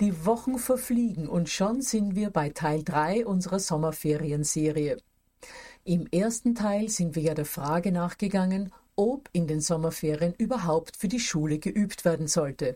die 0.00 0.26
Wochen 0.26 0.58
verfliegen 0.58 1.26
und 1.28 1.48
schon 1.48 1.80
sind 1.80 2.14
wir 2.14 2.30
bei 2.30 2.50
Teil 2.50 2.82
3 2.82 3.26
unserer 3.26 3.58
Sommerferienserie. 3.58 4.98
Im 5.84 6.06
ersten 6.08 6.54
Teil 6.54 6.88
sind 6.88 7.14
wir 7.14 7.22
ja 7.22 7.34
der 7.34 7.46
Frage 7.46 7.92
nachgegangen, 7.92 8.72
ob 8.94 9.28
in 9.32 9.46
den 9.46 9.60
Sommerferien 9.60 10.34
überhaupt 10.36 10.96
für 10.96 11.08
die 11.08 11.20
Schule 11.20 11.58
geübt 11.58 12.04
werden 12.04 12.28
sollte. 12.28 12.74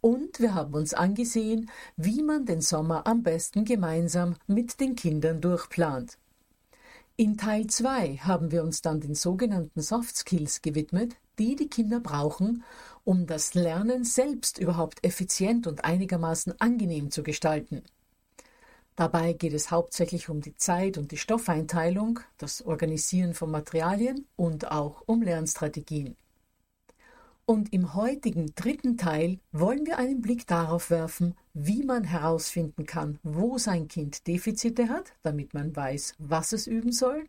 Und 0.00 0.40
wir 0.40 0.54
haben 0.54 0.74
uns 0.74 0.94
angesehen, 0.94 1.70
wie 1.96 2.22
man 2.22 2.46
den 2.46 2.60
Sommer 2.60 3.06
am 3.06 3.22
besten 3.22 3.64
gemeinsam 3.64 4.36
mit 4.46 4.80
den 4.80 4.94
Kindern 4.96 5.40
durchplant. 5.40 6.18
In 7.16 7.36
Teil 7.36 7.66
2 7.66 8.18
haben 8.18 8.50
wir 8.50 8.62
uns 8.62 8.82
dann 8.82 9.00
den 9.00 9.14
sogenannten 9.14 9.80
Soft 9.80 10.16
Skills 10.16 10.62
gewidmet, 10.62 11.16
die 11.38 11.56
die 11.56 11.68
Kinder 11.68 12.00
brauchen, 12.00 12.64
um 13.04 13.26
das 13.26 13.54
Lernen 13.54 14.04
selbst 14.04 14.58
überhaupt 14.58 15.04
effizient 15.04 15.66
und 15.66 15.84
einigermaßen 15.84 16.54
angenehm 16.60 17.10
zu 17.10 17.22
gestalten. 17.22 17.82
Dabei 18.96 19.32
geht 19.32 19.52
es 19.54 19.70
hauptsächlich 19.70 20.28
um 20.28 20.40
die 20.40 20.54
Zeit 20.54 20.98
und 20.98 21.10
die 21.10 21.16
Stoffeinteilung, 21.16 22.20
das 22.38 22.62
Organisieren 22.62 23.34
von 23.34 23.50
Materialien 23.50 24.26
und 24.36 24.70
auch 24.70 25.02
um 25.06 25.22
Lernstrategien. 25.22 26.16
Und 27.46 27.74
im 27.74 27.94
heutigen 27.94 28.54
dritten 28.54 28.96
Teil 28.96 29.38
wollen 29.52 29.84
wir 29.84 29.98
einen 29.98 30.22
Blick 30.22 30.46
darauf 30.46 30.88
werfen, 30.88 31.34
wie 31.52 31.82
man 31.82 32.04
herausfinden 32.04 32.86
kann, 32.86 33.18
wo 33.22 33.58
sein 33.58 33.88
Kind 33.88 34.26
Defizite 34.26 34.88
hat, 34.88 35.12
damit 35.22 35.52
man 35.52 35.74
weiß, 35.76 36.14
was 36.18 36.52
es 36.52 36.66
üben 36.66 36.92
soll, 36.92 37.28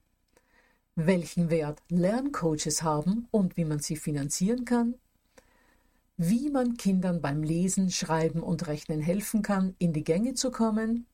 welchen 0.95 1.49
Wert 1.49 1.81
Lerncoaches 1.89 2.81
haben 2.81 3.27
und 3.31 3.57
wie 3.57 3.65
man 3.65 3.79
sie 3.79 3.97
finanzieren 3.97 4.63
kann, 4.63 4.95
wie 6.17 6.49
man 6.49 6.77
Kindern 6.77 7.21
beim 7.21 7.43
Lesen, 7.43 7.91
Schreiben 7.91 8.41
und 8.41 8.67
Rechnen 8.67 9.01
helfen 9.01 9.41
kann, 9.41 9.75
in 9.77 9.91
die 9.91 10.05
Gänge 10.05 10.33
zu 10.33 10.51
kommen. 10.51 11.05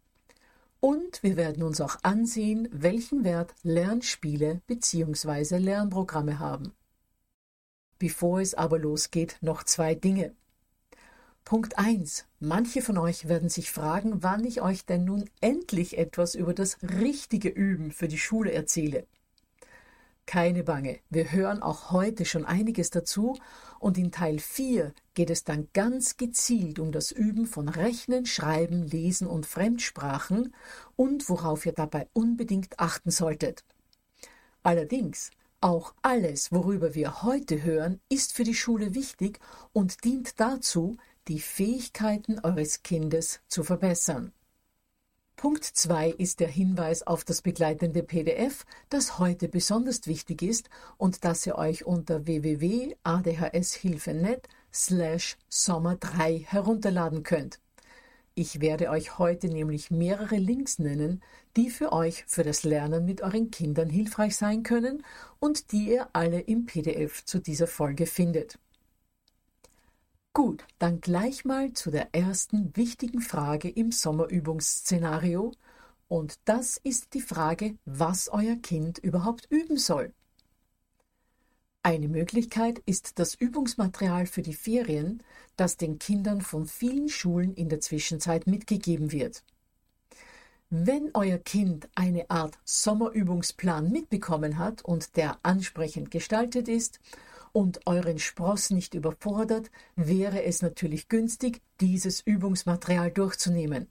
Und 0.79 1.23
wir 1.23 1.35
werden 1.35 1.63
uns 1.63 1.81
auch 1.81 1.97
ansehen, 2.03 2.67
welchen 2.71 3.23
Wert 3.23 3.53
Lernspiele 3.63 4.61
bzw. 4.67 5.57
Lernprogramme 5.57 6.39
haben. 6.39 6.73
Bevor 7.97 8.41
es 8.41 8.53
aber 8.53 8.79
losgeht, 8.79 9.37
noch 9.41 9.63
zwei 9.63 9.95
Dinge. 9.95 10.33
Punkt 11.43 11.77
1. 11.77 12.25
Manche 12.39 12.81
von 12.81 12.97
euch 12.97 13.27
werden 13.27 13.49
sich 13.49 13.71
fragen, 13.71 14.23
wann 14.23 14.45
ich 14.45 14.61
euch 14.61 14.85
denn 14.85 15.05
nun 15.05 15.29
endlich 15.39 15.97
etwas 15.97 16.35
über 16.35 16.53
das 16.53 16.77
richtige 16.83 17.49
Üben 17.49 17.91
für 17.91 18.07
die 18.07 18.19
Schule 18.19 18.51
erzähle. 18.51 19.05
Keine 20.25 20.63
Bange, 20.63 20.99
wir 21.09 21.31
hören 21.31 21.61
auch 21.61 21.91
heute 21.91 22.25
schon 22.25 22.45
einiges 22.45 22.89
dazu 22.89 23.37
und 23.79 23.97
in 23.97 24.11
Teil 24.11 24.39
4 24.39 24.93
geht 25.13 25.29
es 25.29 25.43
dann 25.43 25.67
ganz 25.73 26.15
gezielt 26.17 26.79
um 26.79 26.91
das 26.91 27.11
Üben 27.11 27.47
von 27.47 27.67
Rechnen, 27.67 28.25
Schreiben, 28.25 28.83
Lesen 28.83 29.27
und 29.27 29.45
Fremdsprachen 29.45 30.53
und 30.95 31.27
worauf 31.27 31.65
ihr 31.65 31.73
dabei 31.73 32.07
unbedingt 32.13 32.79
achten 32.79 33.11
solltet. 33.11 33.65
Allerdings, 34.63 35.31
auch 35.59 35.93
alles, 36.01 36.51
worüber 36.51 36.95
wir 36.95 37.23
heute 37.23 37.63
hören, 37.63 37.99
ist 38.09 38.33
für 38.33 38.43
die 38.43 38.55
Schule 38.55 38.95
wichtig 38.95 39.39
und 39.73 40.03
dient 40.03 40.39
dazu, 40.39 40.97
die 41.27 41.39
Fähigkeiten 41.39 42.39
eures 42.39 42.83
Kindes 42.83 43.41
zu 43.47 43.63
verbessern. 43.63 44.33
Punkt 45.41 45.65
2 45.65 46.11
ist 46.11 46.39
der 46.39 46.47
Hinweis 46.49 47.01
auf 47.01 47.23
das 47.23 47.41
begleitende 47.41 48.03
PDF, 48.03 48.63
das 48.89 49.17
heute 49.17 49.47
besonders 49.47 50.05
wichtig 50.05 50.43
ist 50.43 50.69
und 50.99 51.25
das 51.25 51.47
ihr 51.47 51.55
euch 51.55 51.83
unter 51.83 52.27
www.adhshilfe.net 52.27 54.47
slash 54.71 55.39
Sommer 55.49 55.95
3 55.95 56.45
herunterladen 56.47 57.23
könnt. 57.23 57.59
Ich 58.35 58.61
werde 58.61 58.91
euch 58.91 59.17
heute 59.17 59.47
nämlich 59.47 59.89
mehrere 59.89 60.37
Links 60.37 60.77
nennen, 60.77 61.23
die 61.57 61.71
für 61.71 61.91
euch 61.91 62.23
für 62.27 62.43
das 62.43 62.61
Lernen 62.61 63.05
mit 63.05 63.23
euren 63.23 63.49
Kindern 63.49 63.89
hilfreich 63.89 64.35
sein 64.35 64.61
können 64.61 65.03
und 65.39 65.71
die 65.71 65.89
ihr 65.89 66.07
alle 66.13 66.41
im 66.41 66.67
PDF 66.67 67.25
zu 67.25 67.39
dieser 67.39 67.65
Folge 67.65 68.05
findet. 68.05 68.59
Gut, 70.33 70.63
dann 70.79 71.01
gleich 71.01 71.43
mal 71.43 71.73
zu 71.73 71.91
der 71.91 72.15
ersten 72.15 72.75
wichtigen 72.77 73.19
Frage 73.19 73.69
im 73.69 73.91
Sommerübungsszenario. 73.91 75.51
Und 76.07 76.39
das 76.45 76.77
ist 76.77 77.13
die 77.13 77.21
Frage, 77.21 77.75
was 77.83 78.29
euer 78.29 78.55
Kind 78.55 78.97
überhaupt 78.97 79.47
üben 79.49 79.77
soll. 79.77 80.13
Eine 81.83 82.07
Möglichkeit 82.07 82.79
ist 82.85 83.19
das 83.19 83.35
Übungsmaterial 83.35 84.25
für 84.25 84.41
die 84.41 84.53
Ferien, 84.53 85.21
das 85.57 85.75
den 85.75 85.99
Kindern 85.99 86.39
von 86.39 86.65
vielen 86.65 87.09
Schulen 87.09 87.53
in 87.53 87.67
der 87.67 87.81
Zwischenzeit 87.81 88.47
mitgegeben 88.47 89.11
wird. 89.11 89.43
Wenn 90.69 91.11
euer 91.13 91.39
Kind 91.39 91.89
eine 91.93 92.29
Art 92.29 92.57
Sommerübungsplan 92.63 93.91
mitbekommen 93.91 94.57
hat 94.57 94.85
und 94.85 95.17
der 95.17 95.39
ansprechend 95.43 96.09
gestaltet 96.09 96.69
ist 96.69 97.01
und 97.53 97.85
euren 97.85 98.19
Spross 98.19 98.69
nicht 98.69 98.93
überfordert, 98.93 99.71
wäre 99.95 100.43
es 100.43 100.61
natürlich 100.61 101.09
günstig, 101.09 101.61
dieses 101.79 102.21
Übungsmaterial 102.21 103.11
durchzunehmen. 103.11 103.87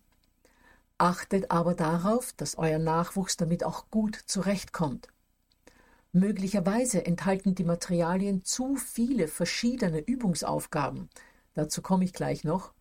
Achtet 0.99 1.51
aber 1.51 1.75
darauf, 1.75 2.33
dass 2.35 2.59
euer 2.59 2.79
Nachwuchs 2.79 3.37
damit 3.37 3.65
auch 3.65 3.91
gut 3.91 4.17
zurechtkommt. 4.27 5.09
Möglicherweise 6.13 7.07
enthalten 7.07 7.55
die 7.55 7.65
Materialien 7.65 8.45
zu 8.45 8.77
viele 8.77 9.29
verschiedene 9.29 10.01
Übungsaufgaben. 10.01 11.09
Dazu 11.55 11.83
komme 11.83 12.05
ich 12.05 12.13
gleich 12.13 12.45
noch. 12.45 12.73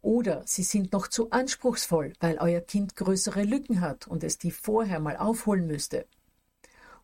Oder 0.00 0.42
sie 0.46 0.64
sind 0.64 0.92
noch 0.92 1.06
zu 1.06 1.30
anspruchsvoll, 1.30 2.14
weil 2.18 2.38
euer 2.38 2.60
Kind 2.60 2.96
größere 2.96 3.44
Lücken 3.44 3.80
hat 3.80 4.08
und 4.08 4.24
es 4.24 4.38
die 4.38 4.50
vorher 4.50 4.98
mal 4.98 5.16
aufholen 5.16 5.66
müsste. 5.66 6.06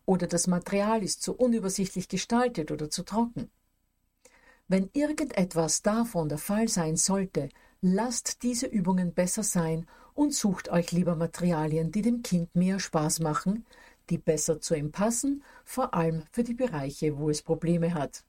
Oder 0.09 0.25
das 0.25 0.47
Material 0.47 1.03
ist 1.03 1.21
zu 1.21 1.35
unübersichtlich 1.35 2.07
gestaltet 2.07 2.71
oder 2.71 2.89
zu 2.89 3.03
trocken. 3.03 3.51
Wenn 4.67 4.89
irgendetwas 4.93 5.83
davon 5.83 6.29
der 6.29 6.39
Fall 6.39 6.67
sein 6.67 6.95
sollte, 6.95 7.49
lasst 7.81 8.41
diese 8.41 8.65
Übungen 8.65 9.13
besser 9.13 9.43
sein 9.43 9.85
und 10.15 10.33
sucht 10.33 10.69
euch 10.69 10.91
lieber 10.91 11.15
Materialien, 11.15 11.91
die 11.91 12.01
dem 12.01 12.23
Kind 12.23 12.55
mehr 12.55 12.79
Spaß 12.79 13.19
machen, 13.19 13.67
die 14.09 14.17
besser 14.17 14.59
zu 14.59 14.73
ihm 14.73 14.91
passen, 14.91 15.43
vor 15.63 15.93
allem 15.93 16.23
für 16.31 16.43
die 16.43 16.55
Bereiche, 16.55 17.19
wo 17.19 17.29
es 17.29 17.43
Probleme 17.43 17.93
hat. 17.93 18.23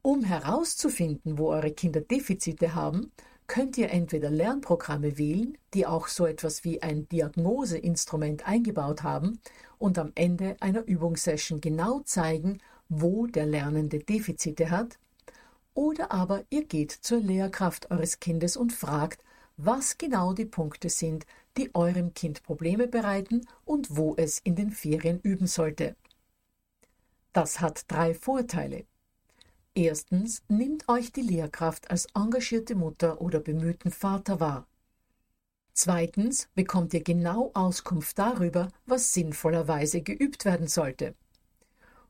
Um 0.00 0.24
herauszufinden, 0.24 1.36
wo 1.36 1.50
eure 1.50 1.72
Kinder 1.72 2.00
Defizite 2.00 2.74
haben, 2.74 3.12
könnt 3.48 3.76
ihr 3.78 3.90
entweder 3.90 4.30
Lernprogramme 4.30 5.18
wählen, 5.18 5.58
die 5.74 5.86
auch 5.86 6.06
so 6.06 6.26
etwas 6.26 6.62
wie 6.62 6.82
ein 6.82 7.08
Diagnoseinstrument 7.08 8.46
eingebaut 8.46 9.02
haben 9.02 9.40
und 9.78 9.98
am 9.98 10.12
Ende 10.14 10.56
einer 10.60 10.84
Übungssession 10.86 11.60
genau 11.60 12.00
zeigen, 12.00 12.60
wo 12.88 13.26
der 13.26 13.46
Lernende 13.46 13.98
Defizite 13.98 14.70
hat, 14.70 14.98
oder 15.74 16.12
aber 16.12 16.44
ihr 16.50 16.64
geht 16.64 16.92
zur 16.92 17.20
Lehrkraft 17.20 17.90
eures 17.90 18.20
Kindes 18.20 18.56
und 18.56 18.72
fragt, 18.72 19.22
was 19.56 19.98
genau 19.98 20.32
die 20.32 20.44
Punkte 20.44 20.88
sind, 20.88 21.26
die 21.56 21.74
eurem 21.74 22.14
Kind 22.14 22.42
Probleme 22.42 22.86
bereiten 22.86 23.46
und 23.64 23.96
wo 23.96 24.14
es 24.16 24.38
in 24.38 24.56
den 24.56 24.70
Ferien 24.70 25.20
üben 25.20 25.46
sollte. 25.46 25.96
Das 27.32 27.60
hat 27.60 27.90
drei 27.90 28.14
Vorteile. 28.14 28.84
Erstens 29.78 30.42
nimmt 30.48 30.88
euch 30.88 31.12
die 31.12 31.20
Lehrkraft 31.20 31.88
als 31.92 32.08
engagierte 32.12 32.74
Mutter 32.74 33.20
oder 33.20 33.38
bemühten 33.38 33.92
Vater 33.92 34.40
wahr. 34.40 34.66
Zweitens 35.72 36.48
bekommt 36.56 36.92
ihr 36.94 37.04
genau 37.04 37.52
Auskunft 37.54 38.18
darüber, 38.18 38.72
was 38.86 39.12
sinnvollerweise 39.12 40.00
geübt 40.00 40.44
werden 40.44 40.66
sollte. 40.66 41.14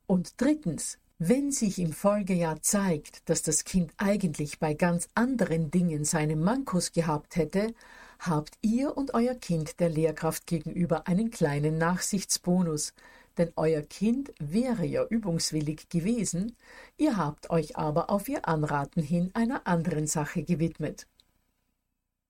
Und 0.06 0.40
drittens, 0.40 0.96
wenn 1.18 1.50
sich 1.52 1.78
im 1.78 1.92
Folgejahr 1.92 2.62
zeigt, 2.62 3.28
dass 3.28 3.42
das 3.42 3.64
Kind 3.64 3.92
eigentlich 3.98 4.60
bei 4.60 4.72
ganz 4.72 5.10
anderen 5.14 5.70
Dingen 5.70 6.06
seine 6.06 6.36
Mankos 6.36 6.92
gehabt 6.92 7.36
hätte, 7.36 7.74
habt 8.18 8.56
ihr 8.62 8.96
und 8.96 9.12
euer 9.12 9.34
Kind 9.34 9.78
der 9.78 9.90
Lehrkraft 9.90 10.46
gegenüber 10.46 11.06
einen 11.06 11.30
kleinen 11.30 11.76
Nachsichtsbonus, 11.76 12.94
denn 13.38 13.52
euer 13.56 13.82
Kind 13.82 14.32
wäre 14.38 14.84
ja 14.84 15.04
übungswillig 15.04 15.88
gewesen, 15.88 16.56
ihr 16.96 17.16
habt 17.16 17.50
euch 17.50 17.76
aber 17.76 18.10
auf 18.10 18.28
ihr 18.28 18.46
Anraten 18.48 19.02
hin 19.02 19.30
einer 19.34 19.66
anderen 19.66 20.06
Sache 20.06 20.42
gewidmet. 20.42 21.06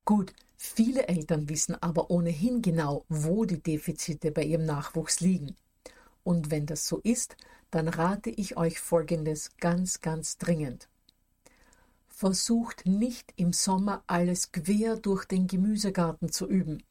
Gut, 0.04 0.32
viele 0.56 1.08
Eltern 1.08 1.48
wissen 1.48 1.74
aber 1.82 2.10
ohnehin 2.10 2.62
genau, 2.62 3.04
wo 3.08 3.44
die 3.44 3.62
Defizite 3.62 4.30
bei 4.30 4.44
ihrem 4.44 4.64
Nachwuchs 4.64 5.20
liegen. 5.20 5.56
Und 6.24 6.50
wenn 6.50 6.66
das 6.66 6.86
so 6.86 6.98
ist, 6.98 7.36
dann 7.70 7.88
rate 7.88 8.30
ich 8.30 8.56
euch 8.56 8.80
Folgendes 8.80 9.56
ganz, 9.58 10.00
ganz 10.00 10.38
dringend. 10.38 10.88
Versucht 12.08 12.86
nicht 12.86 13.32
im 13.36 13.52
Sommer 13.52 14.02
alles 14.06 14.52
quer 14.52 14.96
durch 14.96 15.24
den 15.24 15.46
Gemüsegarten 15.46 16.30
zu 16.30 16.46
üben 16.46 16.82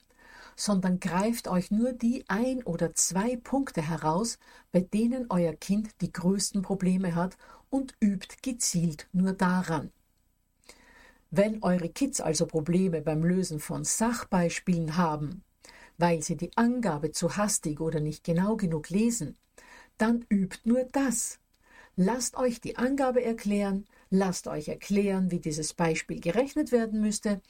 sondern 0.58 1.00
greift 1.00 1.48
euch 1.48 1.70
nur 1.70 1.94
die 1.94 2.26
ein 2.28 2.64
oder 2.64 2.94
zwei 2.96 3.38
Punkte 3.38 3.82
heraus, 3.82 4.40
bei 4.72 4.82
denen 4.82 5.28
euer 5.30 5.54
Kind 5.54 6.02
die 6.02 6.12
größten 6.12 6.64
Probleme 6.64 7.16
hat 7.16 7.38
und 7.70 7.94
übt 8.02 8.38
gezielt 8.42 9.08
nur 9.14 9.34
daran. 9.34 9.92
Wenn 11.30 11.62
eure 11.62 11.90
Kids 11.90 12.20
also 12.22 12.48
Probleme 12.48 13.02
beim 13.02 13.24
Lösen 13.24 13.60
von 13.60 13.84
Sachbeispielen 13.84 14.98
haben, 14.98 15.44
weil 16.00 16.24
sie 16.24 16.36
die 16.36 16.56
Angabe 16.58 17.12
zu 17.12 17.38
hastig 17.38 17.80
oder 17.80 18.00
nicht 18.00 18.24
genau 18.24 18.56
genug 18.56 18.90
lesen, 18.90 19.38
dann 20.00 20.26
übt 20.30 20.60
nur 20.64 20.86
das. 20.86 21.40
Lasst 21.96 22.36
euch 22.36 22.62
die 22.62 22.78
Angabe 22.78 23.24
erklären, 23.24 23.86
lasst 24.10 24.48
euch 24.48 24.70
erklären, 24.70 25.30
wie 25.30 25.40
dieses 25.40 25.74
Beispiel 25.74 26.20
gerechnet 26.20 26.72
werden 26.72 27.02
müsste, 27.02 27.42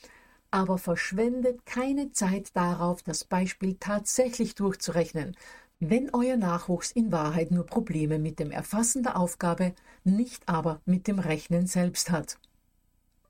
aber 0.57 0.80
verschwendet 0.80 1.68
keine 1.68 2.12
Zeit 2.13 2.56
darauf, 2.56 3.04
das 3.04 3.24
Beispiel 3.24 3.77
tatsächlich 3.80 4.56
durchzurechnen, 4.56 5.38
wenn 5.80 6.09
euer 6.15 6.36
Nachwuchs 6.36 6.89
in 6.89 7.12
Wahrheit 7.12 7.51
nur 7.51 7.68
Probleme 7.68 8.18
mit 8.18 8.39
dem 8.39 8.50
Erfassen 8.50 9.04
der 9.04 9.18
Aufgabe, 9.18 9.75
nicht 10.04 10.50
aber 10.50 10.81
mit 10.83 11.06
dem 11.07 11.19
Rechnen 11.19 11.68
selbst 11.68 12.09
hat. 12.09 12.39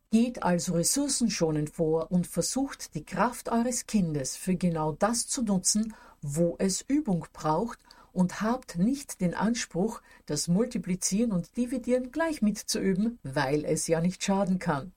Geht 0.10 0.42
also 0.42 0.76
ressourcenschonend 0.76 1.70
vor 1.70 2.14
und 2.14 2.28
versucht 2.28 2.96
die 2.96 3.04
Kraft 3.04 3.50
eures 3.50 3.88
Kindes 3.88 4.38
für 4.38 4.56
genau 4.56 4.94
das 4.94 5.28
zu 5.28 5.42
nutzen, 5.42 5.94
wo 6.22 6.56
es 6.60 6.86
Übung 6.88 7.26
braucht 7.34 7.80
und 8.14 8.42
habt 8.42 8.78
nicht 8.78 9.20
den 9.20 9.34
Anspruch, 9.34 10.02
das 10.28 10.48
Multiplizieren 10.48 11.34
und 11.34 11.58
Dividieren 11.58 12.14
gleich 12.14 12.42
mitzuüben, 12.42 13.20
weil 13.22 13.66
es 13.66 13.88
ja 13.88 14.00
nicht 14.00 14.24
schaden 14.24 14.60
kann. 14.60 14.94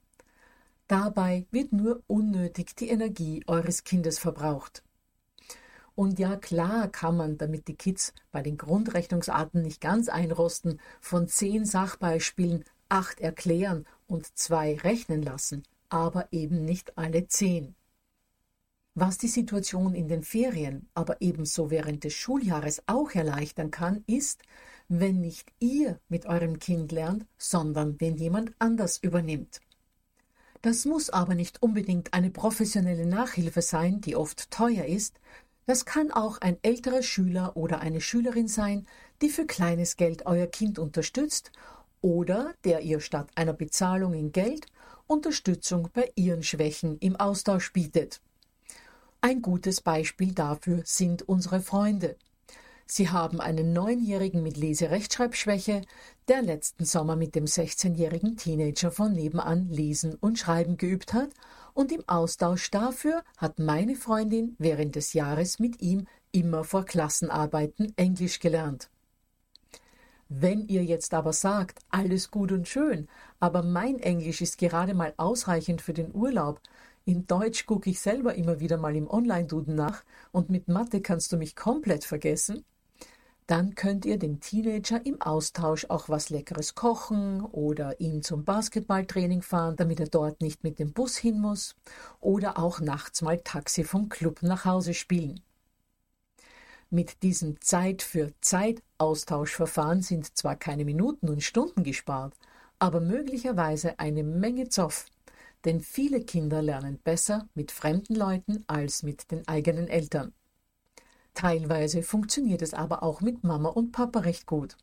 Dabei 0.91 1.45
wird 1.51 1.71
nur 1.71 2.03
unnötig 2.07 2.75
die 2.75 2.89
Energie 2.89 3.45
eures 3.47 3.85
Kindes 3.85 4.19
verbraucht. 4.19 4.83
Und 5.95 6.19
ja, 6.19 6.35
klar 6.35 6.89
kann 6.89 7.15
man, 7.15 7.37
damit 7.37 7.69
die 7.69 7.77
Kids 7.77 8.13
bei 8.29 8.41
den 8.41 8.57
Grundrechnungsarten 8.57 9.61
nicht 9.61 9.79
ganz 9.79 10.09
einrosten, 10.09 10.81
von 10.99 11.29
zehn 11.29 11.63
Sachbeispielen 11.63 12.65
acht 12.89 13.21
erklären 13.21 13.85
und 14.05 14.37
zwei 14.37 14.75
rechnen 14.75 15.21
lassen, 15.21 15.63
aber 15.87 16.27
eben 16.33 16.65
nicht 16.65 16.97
alle 16.97 17.25
zehn. 17.25 17.73
Was 18.93 19.17
die 19.17 19.29
Situation 19.29 19.95
in 19.95 20.09
den 20.09 20.23
Ferien, 20.23 20.89
aber 20.93 21.21
ebenso 21.21 21.71
während 21.71 22.03
des 22.03 22.15
Schuljahres 22.15 22.83
auch 22.87 23.11
erleichtern 23.11 23.71
kann, 23.71 24.03
ist, 24.07 24.43
wenn 24.89 25.21
nicht 25.21 25.53
ihr 25.59 26.01
mit 26.09 26.25
eurem 26.25 26.59
Kind 26.59 26.91
lernt, 26.91 27.25
sondern 27.37 28.01
wenn 28.01 28.17
jemand 28.17 28.53
anders 28.59 28.97
übernimmt. 28.97 29.61
Das 30.61 30.85
muss 30.85 31.09
aber 31.09 31.33
nicht 31.33 31.63
unbedingt 31.63 32.13
eine 32.13 32.29
professionelle 32.29 33.05
Nachhilfe 33.05 33.61
sein, 33.61 34.01
die 34.01 34.15
oft 34.15 34.51
teuer 34.51 34.85
ist. 34.85 35.19
Das 35.65 35.85
kann 35.85 36.11
auch 36.11 36.39
ein 36.39 36.57
älterer 36.61 37.01
Schüler 37.01 37.57
oder 37.57 37.79
eine 37.79 38.01
Schülerin 38.01 38.47
sein, 38.47 38.85
die 39.21 39.29
für 39.29 39.45
kleines 39.45 39.97
Geld 39.97 40.25
euer 40.25 40.47
Kind 40.47 40.77
unterstützt 40.77 41.51
oder 42.01 42.53
der 42.63 42.81
ihr 42.81 42.99
statt 42.99 43.29
einer 43.35 43.53
Bezahlung 43.53 44.13
in 44.13 44.31
Geld 44.31 44.67
Unterstützung 45.07 45.89
bei 45.93 46.11
ihren 46.15 46.43
Schwächen 46.43 46.97
im 46.99 47.15
Austausch 47.15 47.73
bietet. 47.73 48.21
Ein 49.19 49.41
gutes 49.41 49.81
Beispiel 49.81 50.33
dafür 50.33 50.81
sind 50.85 51.27
unsere 51.27 51.61
Freunde. 51.61 52.15
Sie 52.93 53.07
haben 53.07 53.39
einen 53.39 53.71
Neunjährigen 53.71 54.43
mit 54.43 54.57
Leserechtschreibschwäche, 54.57 55.83
der 56.27 56.41
letzten 56.41 56.83
Sommer 56.83 57.15
mit 57.15 57.35
dem 57.35 57.45
16-jährigen 57.45 58.35
Teenager 58.35 58.91
von 58.91 59.13
nebenan 59.13 59.69
lesen 59.69 60.15
und 60.15 60.37
schreiben 60.37 60.75
geübt 60.75 61.13
hat, 61.13 61.29
und 61.73 61.93
im 61.93 62.03
Austausch 62.09 62.69
dafür 62.69 63.23
hat 63.37 63.59
meine 63.59 63.95
Freundin 63.95 64.57
während 64.59 64.97
des 64.97 65.13
Jahres 65.13 65.57
mit 65.57 65.81
ihm 65.81 66.05
immer 66.33 66.65
vor 66.65 66.83
Klassenarbeiten 66.83 67.93
Englisch 67.95 68.41
gelernt. 68.41 68.89
Wenn 70.27 70.67
ihr 70.67 70.83
jetzt 70.83 71.13
aber 71.13 71.31
sagt, 71.31 71.79
alles 71.91 72.29
gut 72.29 72.51
und 72.51 72.67
schön, 72.67 73.07
aber 73.39 73.63
mein 73.63 73.99
Englisch 73.99 74.41
ist 74.41 74.57
gerade 74.57 74.93
mal 74.95 75.13
ausreichend 75.15 75.81
für 75.81 75.93
den 75.93 76.13
Urlaub, 76.13 76.59
in 77.05 77.25
Deutsch 77.25 77.65
gucke 77.65 77.89
ich 77.89 78.01
selber 78.01 78.35
immer 78.35 78.59
wieder 78.59 78.75
mal 78.75 78.97
im 78.97 79.09
Online-Duden 79.09 79.75
nach 79.75 80.03
und 80.33 80.49
mit 80.49 80.67
Mathe 80.67 80.99
kannst 80.99 81.31
du 81.31 81.37
mich 81.37 81.55
komplett 81.55 82.03
vergessen, 82.03 82.65
dann 83.47 83.75
könnt 83.75 84.05
ihr 84.05 84.17
dem 84.17 84.39
Teenager 84.39 85.05
im 85.05 85.21
Austausch 85.21 85.85
auch 85.89 86.09
was 86.09 86.29
Leckeres 86.29 86.75
kochen 86.75 87.41
oder 87.41 87.99
ihn 87.99 88.21
zum 88.21 88.45
Basketballtraining 88.45 89.41
fahren, 89.41 89.75
damit 89.75 89.99
er 89.99 90.07
dort 90.07 90.41
nicht 90.41 90.63
mit 90.63 90.79
dem 90.79 90.93
Bus 90.93 91.17
hin 91.17 91.39
muss 91.39 91.75
oder 92.19 92.57
auch 92.57 92.79
nachts 92.79 93.21
mal 93.21 93.39
Taxi 93.39 93.83
vom 93.83 94.09
Club 94.09 94.41
nach 94.41 94.65
Hause 94.65 94.93
spielen. 94.93 95.41
Mit 96.89 97.23
diesem 97.23 97.59
Zeit 97.61 98.01
für 98.01 98.33
Zeit 98.41 98.83
Austauschverfahren 98.97 100.01
sind 100.01 100.37
zwar 100.37 100.57
keine 100.57 100.83
Minuten 100.83 101.29
und 101.29 101.41
Stunden 101.41 101.83
gespart, 101.83 102.33
aber 102.79 102.99
möglicherweise 102.99 103.97
eine 103.99 104.23
Menge 104.23 104.67
Zoff, 104.67 105.05
denn 105.65 105.81
viele 105.81 106.21
Kinder 106.21 106.61
lernen 106.61 106.99
besser 107.03 107.47
mit 107.53 107.71
fremden 107.71 108.15
Leuten 108.15 108.63
als 108.67 109.03
mit 109.03 109.31
den 109.31 109.47
eigenen 109.47 109.87
Eltern. 109.87 110.33
Teilweise 111.33 112.03
funktioniert 112.03 112.61
es 112.61 112.73
aber 112.73 113.03
auch 113.03 113.21
mit 113.21 113.43
Mama 113.43 113.69
und 113.69 113.91
Papa 113.91 114.19
recht 114.19 114.45
gut. 114.45 114.77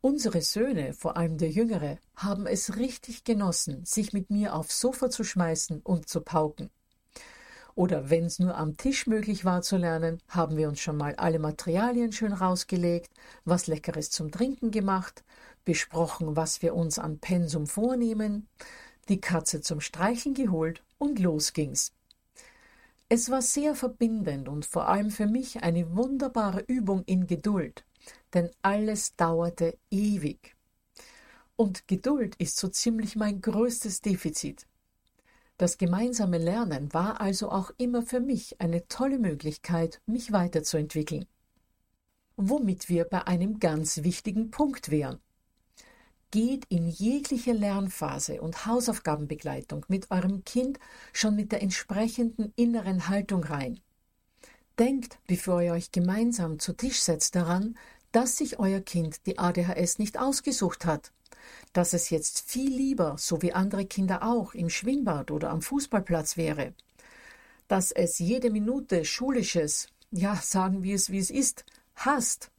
Unsere 0.00 0.42
Söhne, 0.42 0.92
vor 0.92 1.16
allem 1.16 1.38
der 1.38 1.50
Jüngere, 1.50 1.98
haben 2.14 2.46
es 2.46 2.76
richtig 2.76 3.24
genossen, 3.24 3.84
sich 3.84 4.12
mit 4.12 4.30
mir 4.30 4.54
aufs 4.54 4.80
Sofa 4.80 5.10
zu 5.10 5.24
schmeißen 5.24 5.80
und 5.82 6.08
zu 6.08 6.20
pauken. 6.20 6.70
Oder 7.74 8.08
wenn 8.08 8.24
es 8.24 8.38
nur 8.38 8.56
am 8.56 8.76
Tisch 8.76 9.06
möglich 9.06 9.44
war 9.44 9.62
zu 9.62 9.76
lernen, 9.76 10.18
haben 10.28 10.56
wir 10.56 10.68
uns 10.68 10.80
schon 10.80 10.96
mal 10.96 11.14
alle 11.16 11.38
Materialien 11.38 12.12
schön 12.12 12.32
rausgelegt, 12.32 13.10
was 13.44 13.66
Leckeres 13.66 14.10
zum 14.10 14.30
Trinken 14.30 14.70
gemacht, 14.70 15.24
besprochen, 15.64 16.36
was 16.36 16.62
wir 16.62 16.74
uns 16.74 16.98
an 16.98 17.18
Pensum 17.18 17.66
vornehmen, 17.66 18.48
die 19.08 19.20
Katze 19.20 19.60
zum 19.60 19.80
Streicheln 19.80 20.34
geholt 20.34 20.82
und 20.98 21.18
los 21.18 21.52
ging's. 21.52 21.95
Es 23.08 23.30
war 23.30 23.40
sehr 23.40 23.76
verbindend 23.76 24.48
und 24.48 24.66
vor 24.66 24.88
allem 24.88 25.10
für 25.10 25.26
mich 25.26 25.62
eine 25.62 25.94
wunderbare 25.94 26.64
Übung 26.66 27.04
in 27.04 27.28
Geduld, 27.28 27.84
denn 28.34 28.50
alles 28.62 29.14
dauerte 29.14 29.78
ewig. 29.90 30.56
Und 31.54 31.86
Geduld 31.86 32.34
ist 32.36 32.56
so 32.56 32.66
ziemlich 32.66 33.14
mein 33.14 33.40
größtes 33.40 34.00
Defizit. 34.00 34.66
Das 35.56 35.78
gemeinsame 35.78 36.38
Lernen 36.38 36.92
war 36.92 37.20
also 37.20 37.50
auch 37.50 37.70
immer 37.78 38.02
für 38.02 38.20
mich 38.20 38.60
eine 38.60 38.88
tolle 38.88 39.20
Möglichkeit, 39.20 40.02
mich 40.06 40.32
weiterzuentwickeln. 40.32 41.26
Womit 42.36 42.88
wir 42.88 43.04
bei 43.04 43.24
einem 43.26 43.60
ganz 43.60 44.02
wichtigen 44.02 44.50
Punkt 44.50 44.90
wären. 44.90 45.20
Geht 46.30 46.64
in 46.68 46.88
jegliche 46.88 47.52
Lernphase 47.52 48.40
und 48.40 48.66
Hausaufgabenbegleitung 48.66 49.86
mit 49.88 50.10
eurem 50.10 50.44
Kind 50.44 50.78
schon 51.12 51.36
mit 51.36 51.52
der 51.52 51.62
entsprechenden 51.62 52.52
inneren 52.56 53.08
Haltung 53.08 53.44
rein. 53.44 53.80
Denkt, 54.78 55.18
bevor 55.26 55.62
ihr 55.62 55.72
euch 55.72 55.92
gemeinsam 55.92 56.58
zu 56.58 56.74
Tisch 56.74 57.00
setzt, 57.00 57.34
daran, 57.34 57.78
dass 58.12 58.36
sich 58.36 58.58
euer 58.58 58.80
Kind 58.80 59.26
die 59.26 59.38
ADHS 59.38 59.98
nicht 59.98 60.18
ausgesucht 60.18 60.84
hat, 60.84 61.12
dass 61.72 61.92
es 61.92 62.10
jetzt 62.10 62.48
viel 62.50 62.74
lieber, 62.74 63.16
so 63.18 63.42
wie 63.42 63.52
andere 63.52 63.86
Kinder 63.86 64.22
auch, 64.22 64.54
im 64.54 64.68
Schwimmbad 64.68 65.30
oder 65.30 65.50
am 65.50 65.62
Fußballplatz 65.62 66.36
wäre, 66.36 66.74
dass 67.68 67.92
es 67.92 68.18
jede 68.18 68.50
Minute 68.50 69.04
schulisches, 69.04 69.88
ja, 70.10 70.36
sagen 70.36 70.82
wir 70.82 70.94
es 70.94 71.10
wie 71.10 71.18
es 71.18 71.30
ist, 71.30 71.64
hasst. 71.94 72.50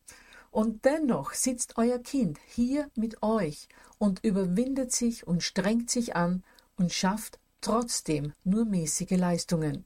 Und 0.58 0.86
dennoch 0.86 1.34
sitzt 1.34 1.78
euer 1.78 2.00
Kind 2.00 2.40
hier 2.48 2.90
mit 2.96 3.22
euch 3.22 3.68
und 4.00 4.24
überwindet 4.24 4.92
sich 4.92 5.28
und 5.28 5.44
strengt 5.44 5.92
sich 5.92 6.16
an 6.16 6.44
und 6.78 6.92
schafft 6.92 7.38
trotzdem 7.62 8.34
nur 8.44 8.66
mäßige 8.66 9.12
Leistungen. 9.12 9.86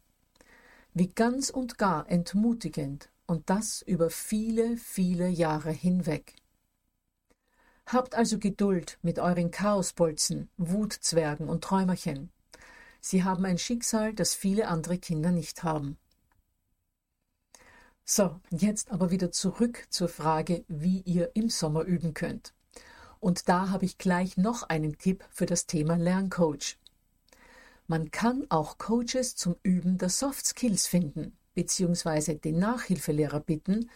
Wie 0.94 1.10
ganz 1.10 1.50
und 1.50 1.78
gar 1.78 2.10
entmutigend 2.10 3.10
und 3.26 3.50
das 3.50 3.82
über 3.82 4.10
viele, 4.10 4.78
viele 4.78 5.28
Jahre 5.28 5.72
hinweg. 5.72 6.36
Habt 7.88 8.16
also 8.16 8.40
Geduld 8.40 8.98
mit 9.02 9.20
euren 9.20 9.52
Chaosbolzen, 9.52 10.48
Wutzwergen 10.56 11.50
und 11.50 11.66
Träumerchen. 11.66 12.32
Sie 13.02 13.26
haben 13.26 13.44
ein 13.44 13.58
Schicksal, 13.58 14.14
das 14.14 14.36
viele 14.36 14.70
andere 14.70 14.98
Kinder 15.00 15.32
nicht 15.32 15.64
haben. 15.64 15.98
So, 18.06 18.40
jetzt 18.50 18.92
aber 18.92 19.12
wieder 19.12 19.32
zurück 19.32 19.86
zur 19.90 20.10
Frage, 20.10 20.66
wie 20.68 21.02
ihr 21.02 21.32
im 21.36 21.50
Sommer 21.50 21.84
üben 21.84 22.14
könnt. 22.14 22.54
Und 23.20 23.48
da 23.48 23.70
habe 23.70 23.86
ich 23.86 23.98
gleich 23.98 24.38
noch 24.38 24.64
einen 24.64 24.98
Tipp 24.98 25.24
für 25.30 25.46
das 25.46 25.68
Thema 25.68 25.96
Lerncoach. 25.96 26.78
Man 27.88 28.10
kann 28.10 28.46
auch 28.50 28.78
Coaches 28.78 29.36
zum 29.36 29.56
Üben 29.64 29.98
der 29.98 30.10
Soft 30.10 30.46
Skills 30.46 30.88
finden, 30.88 31.38
beziehungsweise 31.54 32.36
den 32.36 32.58
Nachhilfelehrer 32.58 33.40
bitten, 33.40 33.90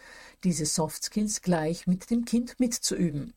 diese 0.44 0.66
Soft 0.66 1.04
Skills 1.04 1.42
gleich 1.42 1.88
mit 1.88 2.10
dem 2.10 2.26
Kind 2.26 2.60
mitzuüben. 2.60 3.34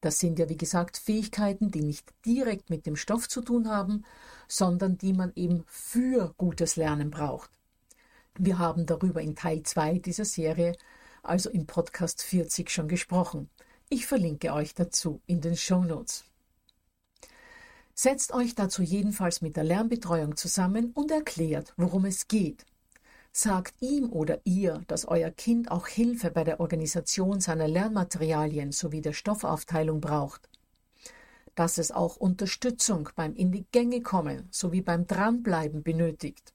Das 0.00 0.18
sind 0.18 0.38
ja, 0.38 0.48
wie 0.48 0.56
gesagt, 0.56 0.98
Fähigkeiten, 0.98 1.70
die 1.70 1.82
nicht 1.82 2.12
direkt 2.24 2.70
mit 2.70 2.86
dem 2.86 2.96
Stoff 2.96 3.28
zu 3.28 3.40
tun 3.42 3.68
haben, 3.68 4.04
sondern 4.46 4.98
die 4.98 5.12
man 5.12 5.32
eben 5.34 5.64
für 5.66 6.32
gutes 6.38 6.76
Lernen 6.76 7.10
braucht. 7.10 7.50
Wir 8.38 8.58
haben 8.58 8.86
darüber 8.86 9.20
in 9.20 9.34
Teil 9.34 9.62
2 9.62 9.98
dieser 9.98 10.24
Serie, 10.24 10.76
also 11.22 11.50
im 11.50 11.66
Podcast 11.66 12.22
40, 12.22 12.70
schon 12.70 12.88
gesprochen. 12.88 13.50
Ich 13.88 14.06
verlinke 14.06 14.52
euch 14.52 14.74
dazu 14.74 15.20
in 15.26 15.40
den 15.40 15.56
Show 15.56 15.84
Notes. 15.84 16.24
Setzt 17.94 18.32
euch 18.32 18.54
dazu 18.54 18.82
jedenfalls 18.82 19.40
mit 19.40 19.56
der 19.56 19.64
Lernbetreuung 19.64 20.36
zusammen 20.36 20.92
und 20.92 21.10
erklärt, 21.10 21.72
worum 21.76 22.04
es 22.04 22.28
geht 22.28 22.66
Sagt 23.38 23.74
ihm 23.82 24.10
oder 24.10 24.40
ihr, 24.44 24.80
dass 24.86 25.06
euer 25.06 25.30
Kind 25.30 25.70
auch 25.70 25.88
Hilfe 25.88 26.30
bei 26.30 26.42
der 26.42 26.58
Organisation 26.58 27.38
seiner 27.38 27.68
Lernmaterialien 27.68 28.72
sowie 28.72 29.02
der 29.02 29.12
Stoffaufteilung 29.12 30.00
braucht. 30.00 30.48
Dass 31.54 31.76
es 31.76 31.92
auch 31.92 32.16
Unterstützung 32.16 33.10
beim 33.14 33.34
in 33.34 33.52
die 33.52 33.66
Gänge 33.72 34.00
kommen 34.00 34.48
sowie 34.50 34.80
beim 34.80 35.06
Dranbleiben 35.06 35.82
benötigt. 35.82 36.54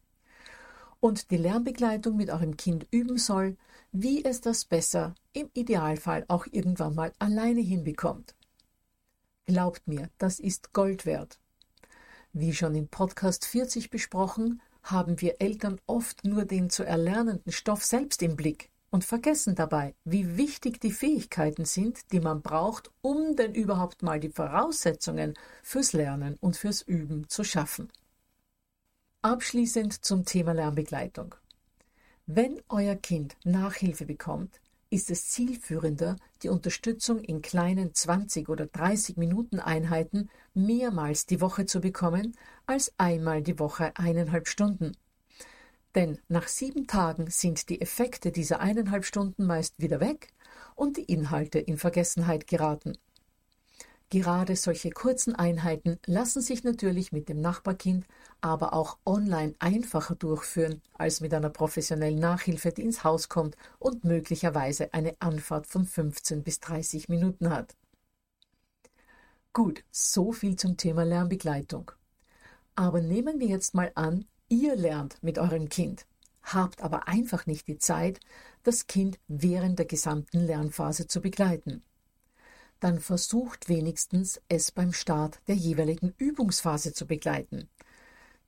Und 1.01 1.31
die 1.31 1.37
Lernbegleitung 1.37 2.15
mit 2.15 2.29
eurem 2.29 2.55
Kind 2.55 2.87
üben 2.91 3.17
soll, 3.17 3.57
wie 3.91 4.23
es 4.23 4.39
das 4.39 4.65
besser, 4.65 5.15
im 5.33 5.49
Idealfall 5.53 6.25
auch 6.27 6.45
irgendwann 6.49 6.95
mal 6.95 7.11
alleine 7.17 7.59
hinbekommt. 7.59 8.35
Glaubt 9.45 9.87
mir, 9.87 10.09
das 10.19 10.39
ist 10.39 10.73
Gold 10.73 11.05
wert. 11.05 11.39
Wie 12.33 12.53
schon 12.53 12.75
im 12.75 12.87
Podcast 12.87 13.45
40 13.45 13.89
besprochen, 13.89 14.61
haben 14.83 15.19
wir 15.19 15.41
Eltern 15.41 15.81
oft 15.87 16.23
nur 16.23 16.45
den 16.45 16.69
zu 16.69 16.83
erlernenden 16.83 17.51
Stoff 17.51 17.83
selbst 17.83 18.21
im 18.21 18.35
Blick 18.35 18.69
und 18.91 19.03
vergessen 19.03 19.55
dabei, 19.55 19.95
wie 20.05 20.37
wichtig 20.37 20.79
die 20.79 20.91
Fähigkeiten 20.91 21.65
sind, 21.65 22.11
die 22.11 22.19
man 22.19 22.43
braucht, 22.43 22.91
um 23.01 23.35
denn 23.35 23.55
überhaupt 23.55 24.03
mal 24.03 24.19
die 24.19 24.29
Voraussetzungen 24.29 25.33
fürs 25.63 25.93
Lernen 25.93 26.37
und 26.41 26.57
fürs 26.57 26.83
Üben 26.83 27.27
zu 27.27 27.43
schaffen. 27.43 27.91
Abschließend 29.23 30.03
zum 30.03 30.25
Thema 30.25 30.51
Lernbegleitung. 30.55 31.35
Wenn 32.25 32.59
euer 32.69 32.95
Kind 32.95 33.37
Nachhilfe 33.43 34.07
bekommt, 34.07 34.59
ist 34.89 35.11
es 35.11 35.29
zielführender, 35.29 36.15
die 36.41 36.49
Unterstützung 36.49 37.19
in 37.19 37.43
kleinen 37.43 37.93
20 37.93 38.49
oder 38.49 38.65
30 38.65 39.17
Minuten 39.17 39.59
Einheiten 39.59 40.31
mehrmals 40.55 41.27
die 41.27 41.39
Woche 41.39 41.67
zu 41.67 41.81
bekommen, 41.81 42.35
als 42.65 42.93
einmal 42.97 43.43
die 43.43 43.59
Woche 43.59 43.91
eineinhalb 43.95 44.47
Stunden. 44.47 44.97
Denn 45.93 46.17
nach 46.27 46.47
sieben 46.47 46.87
Tagen 46.87 47.29
sind 47.29 47.69
die 47.69 47.79
Effekte 47.79 48.31
dieser 48.31 48.59
eineinhalb 48.59 49.05
Stunden 49.05 49.45
meist 49.45 49.75
wieder 49.77 49.99
weg 49.99 50.33
und 50.73 50.97
die 50.97 51.03
Inhalte 51.03 51.59
in 51.59 51.77
Vergessenheit 51.77 52.47
geraten. 52.47 52.97
Gerade 54.11 54.57
solche 54.57 54.89
kurzen 54.89 55.35
Einheiten 55.35 55.97
lassen 56.05 56.41
sich 56.41 56.65
natürlich 56.65 57.13
mit 57.13 57.29
dem 57.29 57.39
Nachbarkind, 57.39 58.05
aber 58.41 58.73
auch 58.73 58.97
online 59.05 59.55
einfacher 59.59 60.15
durchführen 60.15 60.81
als 60.97 61.21
mit 61.21 61.33
einer 61.33 61.49
professionellen 61.49 62.19
Nachhilfe, 62.19 62.73
die 62.73 62.81
ins 62.81 63.05
Haus 63.05 63.29
kommt 63.29 63.55
und 63.79 64.03
möglicherweise 64.03 64.93
eine 64.93 65.15
Anfahrt 65.21 65.65
von 65.65 65.85
15 65.85 66.43
bis 66.43 66.59
30 66.59 67.07
Minuten 67.07 67.49
hat. 67.51 67.77
Gut, 69.53 69.85
so 69.91 70.33
viel 70.33 70.57
zum 70.57 70.75
Thema 70.75 71.05
Lernbegleitung. 71.05 71.91
Aber 72.75 72.99
nehmen 72.99 73.39
wir 73.39 73.47
jetzt 73.47 73.73
mal 73.73 73.93
an, 73.95 74.25
ihr 74.49 74.75
lernt 74.75 75.23
mit 75.23 75.39
eurem 75.39 75.69
Kind, 75.69 76.05
habt 76.43 76.81
aber 76.81 77.07
einfach 77.07 77.45
nicht 77.45 77.69
die 77.69 77.77
Zeit, 77.77 78.19
das 78.63 78.87
Kind 78.87 79.19
während 79.29 79.79
der 79.79 79.85
gesamten 79.85 80.41
Lernphase 80.41 81.07
zu 81.07 81.21
begleiten 81.21 81.81
dann 82.81 82.99
versucht 82.99 83.69
wenigstens, 83.69 84.41
es 84.49 84.71
beim 84.71 84.91
Start 84.91 85.39
der 85.47 85.55
jeweiligen 85.55 86.13
Übungsphase 86.17 86.93
zu 86.93 87.07
begleiten. 87.07 87.69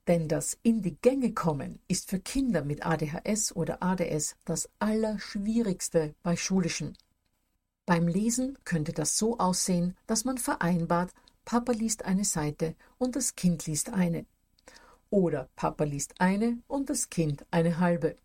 Denn 0.08 0.28
das 0.28 0.58
in 0.64 0.82
die 0.82 0.98
Gänge 0.98 1.34
kommen 1.34 1.80
ist 1.88 2.10
für 2.10 2.20
Kinder 2.20 2.66
mit 2.66 2.86
ADHS 2.86 3.56
oder 3.56 3.82
ADS 3.82 4.36
das 4.44 4.70
Allerschwierigste 4.80 6.14
bei 6.24 6.36
Schulischen. 6.36 6.98
Beim 7.86 8.08
Lesen 8.08 8.58
könnte 8.66 8.92
das 8.92 9.18
so 9.18 9.38
aussehen, 9.38 9.96
dass 10.08 10.26
man 10.26 10.38
vereinbart, 10.38 11.14
Papa 11.46 11.72
liest 11.72 12.04
eine 12.04 12.26
Seite 12.26 12.76
und 12.98 13.16
das 13.16 13.36
Kind 13.36 13.66
liest 13.68 13.92
eine. 13.92 14.26
Oder 15.10 15.48
Papa 15.56 15.84
liest 15.84 16.20
eine 16.20 16.58
und 16.68 16.90
das 16.90 17.10
Kind 17.10 17.46
eine 17.52 17.80
halbe. 17.80 18.18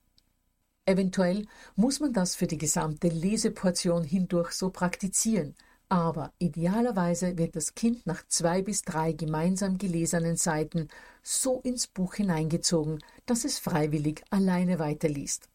Eventuell 0.87 1.47
muss 1.77 2.01
man 2.01 2.15
das 2.15 2.35
für 2.35 2.47
die 2.47 2.57
gesamte 2.57 3.09
Leseportion 3.09 4.05
hindurch 4.05 4.53
so 4.53 4.71
praktizieren, 4.71 5.55
aber 5.89 6.33
idealerweise 6.39 7.39
wird 7.39 7.57
das 7.57 7.75
Kind 7.75 8.07
nach 8.07 8.27
zwei 8.27 8.63
bis 8.63 8.83
drei 8.83 9.13
gemeinsam 9.13 9.79
gelesenen 9.79 10.37
Seiten 10.37 10.89
so 11.23 11.61
ins 11.61 11.87
Buch 11.87 12.15
hineingezogen, 12.15 13.03
dass 13.27 13.45
es 13.45 13.59
freiwillig 13.59 14.23
alleine 14.31 14.79
weiterliest. 14.79 15.49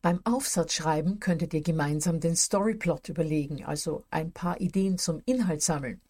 Beim 0.00 0.20
Aufsatzschreiben 0.24 1.20
könntet 1.20 1.54
ihr 1.54 1.62
gemeinsam 1.62 2.18
den 2.18 2.34
Storyplot 2.34 3.08
überlegen, 3.08 3.64
also 3.64 4.02
ein 4.10 4.32
paar 4.32 4.60
Ideen 4.60 4.98
zum 4.98 5.22
Inhalt 5.26 5.62
sammeln, 5.62 6.00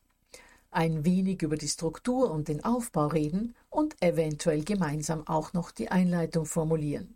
ein 0.70 1.04
wenig 1.04 1.42
über 1.42 1.56
die 1.56 1.68
Struktur 1.68 2.30
und 2.30 2.48
den 2.48 2.64
Aufbau 2.64 3.08
reden 3.08 3.54
und 3.68 4.00
eventuell 4.00 4.64
gemeinsam 4.64 5.26
auch 5.26 5.52
noch 5.52 5.70
die 5.72 5.90
Einleitung 5.90 6.46
formulieren. 6.46 7.14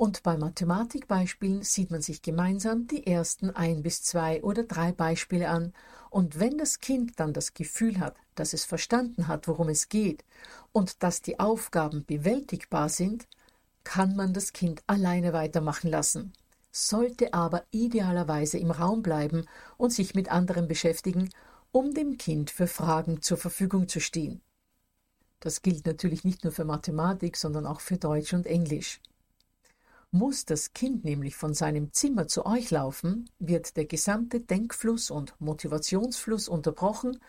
Und 0.00 0.22
bei 0.22 0.38
Mathematikbeispielen 0.38 1.62
sieht 1.62 1.90
man 1.90 2.00
sich 2.00 2.22
gemeinsam 2.22 2.86
die 2.86 3.06
ersten 3.06 3.50
ein 3.50 3.82
bis 3.82 4.02
zwei 4.02 4.42
oder 4.42 4.62
drei 4.62 4.92
Beispiele 4.92 5.50
an, 5.50 5.74
und 6.08 6.40
wenn 6.40 6.56
das 6.56 6.80
Kind 6.80 7.20
dann 7.20 7.34
das 7.34 7.52
Gefühl 7.52 8.00
hat, 8.00 8.16
dass 8.34 8.54
es 8.54 8.64
verstanden 8.64 9.28
hat, 9.28 9.46
worum 9.46 9.68
es 9.68 9.90
geht, 9.90 10.24
und 10.72 11.02
dass 11.02 11.20
die 11.20 11.38
Aufgaben 11.38 12.06
bewältigbar 12.06 12.88
sind, 12.88 13.28
kann 13.84 14.16
man 14.16 14.32
das 14.32 14.54
Kind 14.54 14.82
alleine 14.86 15.34
weitermachen 15.34 15.90
lassen, 15.90 16.32
sollte 16.72 17.34
aber 17.34 17.64
idealerweise 17.70 18.56
im 18.56 18.70
Raum 18.70 19.02
bleiben 19.02 19.44
und 19.76 19.92
sich 19.92 20.14
mit 20.14 20.32
anderen 20.32 20.66
beschäftigen 20.66 21.28
um 21.72 21.92
dem 21.92 22.16
Kind 22.16 22.50
für 22.50 22.68
Fragen 22.68 23.20
zur 23.20 23.36
Verfügung 23.36 23.86
zu 23.86 24.00
stehen. 24.00 24.40
Das 25.40 25.60
gilt 25.60 25.84
natürlich 25.84 26.24
nicht 26.24 26.42
nur 26.42 26.54
für 26.54 26.64
Mathematik, 26.64 27.36
sondern 27.36 27.66
auch 27.66 27.80
für 27.80 27.98
Deutsch 27.98 28.32
und 28.32 28.46
Englisch. 28.46 28.98
Muss 30.12 30.44
das 30.44 30.72
Kind 30.72 31.04
nämlich 31.04 31.36
von 31.36 31.54
seinem 31.54 31.92
Zimmer 31.92 32.26
zu 32.26 32.44
euch 32.44 32.72
laufen, 32.72 33.30
wird 33.38 33.76
der 33.76 33.84
gesamte 33.84 34.40
Denkfluss 34.40 35.08
und 35.10 35.40
Motivationsfluss 35.40 36.48
unterbrochen 36.48 37.20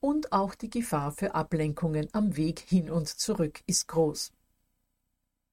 und 0.00 0.32
auch 0.32 0.54
die 0.54 0.70
Gefahr 0.70 1.12
für 1.12 1.34
Ablenkungen 1.34 2.08
am 2.12 2.36
Weg 2.36 2.60
hin 2.60 2.90
und 2.90 3.08
zurück 3.08 3.60
ist 3.66 3.88
groß. 3.88 4.32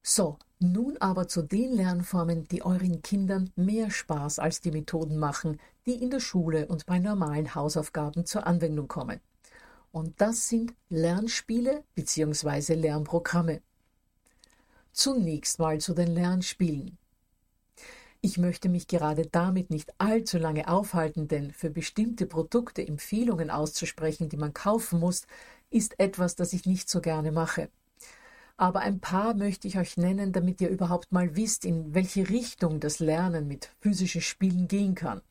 So, 0.01 0.38
nun 0.60 0.96
aber 1.00 1.27
zu 1.27 1.41
den 1.41 1.74
Lernformen, 1.74 2.46
die 2.46 2.63
euren 2.63 3.01
Kindern 3.01 3.51
mehr 3.58 3.91
Spaß 3.91 4.39
als 4.39 4.62
die 4.62 4.72
Methoden 4.72 5.17
machen, 5.17 5.60
die 5.86 6.01
in 6.01 6.10
der 6.10 6.22
Schule 6.22 6.67
und 6.67 6.86
bei 6.86 7.00
normalen 7.00 7.53
Hausaufgaben 7.53 8.25
zur 8.25 8.48
Anwendung 8.48 8.88
kommen. 8.88 9.20
Und 9.91 10.22
das 10.22 10.48
sind 10.48 10.74
Lernspiele 10.88 11.84
bzw. 11.96 12.75
Lernprogramme. 12.75 13.62
Zunächst 14.98 15.60
mal 15.60 15.80
zu 15.80 15.94
den 15.94 16.08
Lernspielen. 16.08 16.98
Ich 18.20 18.39
möchte 18.39 18.68
mich 18.68 18.88
gerade 18.88 19.27
damit 19.27 19.70
nicht 19.70 19.94
allzu 20.00 20.39
lange 20.39 20.68
aufhalten, 20.68 21.27
denn 21.27 21.51
für 21.51 21.70
bestimmte 21.70 22.25
Produkte 22.25 22.82
Empfehlungen 22.82 23.51
auszusprechen, 23.51 24.27
die 24.27 24.38
man 24.38 24.56
kaufen 24.56 25.00
muss, 25.00 25.27
ist 25.70 26.00
etwas, 26.00 26.36
das 26.36 26.51
ich 26.51 26.66
nicht 26.66 26.89
so 26.89 27.00
gerne 27.00 27.32
mache. 27.32 27.70
Aber 28.58 28.80
ein 28.80 29.00
paar 29.00 29.36
möchte 29.36 29.68
ich 29.68 29.77
euch 29.77 29.98
nennen, 29.98 30.32
damit 30.32 30.62
ihr 30.62 30.70
überhaupt 30.70 31.12
mal 31.12 31.36
wisst, 31.36 31.63
in 31.63 31.94
welche 31.94 32.27
Richtung 32.27 32.80
das 32.80 32.98
Lernen 32.98 33.48
mit 33.48 33.70
physischen 33.80 34.22
Spielen 34.22 34.68
gehen 34.68 34.96
kann. 34.96 35.22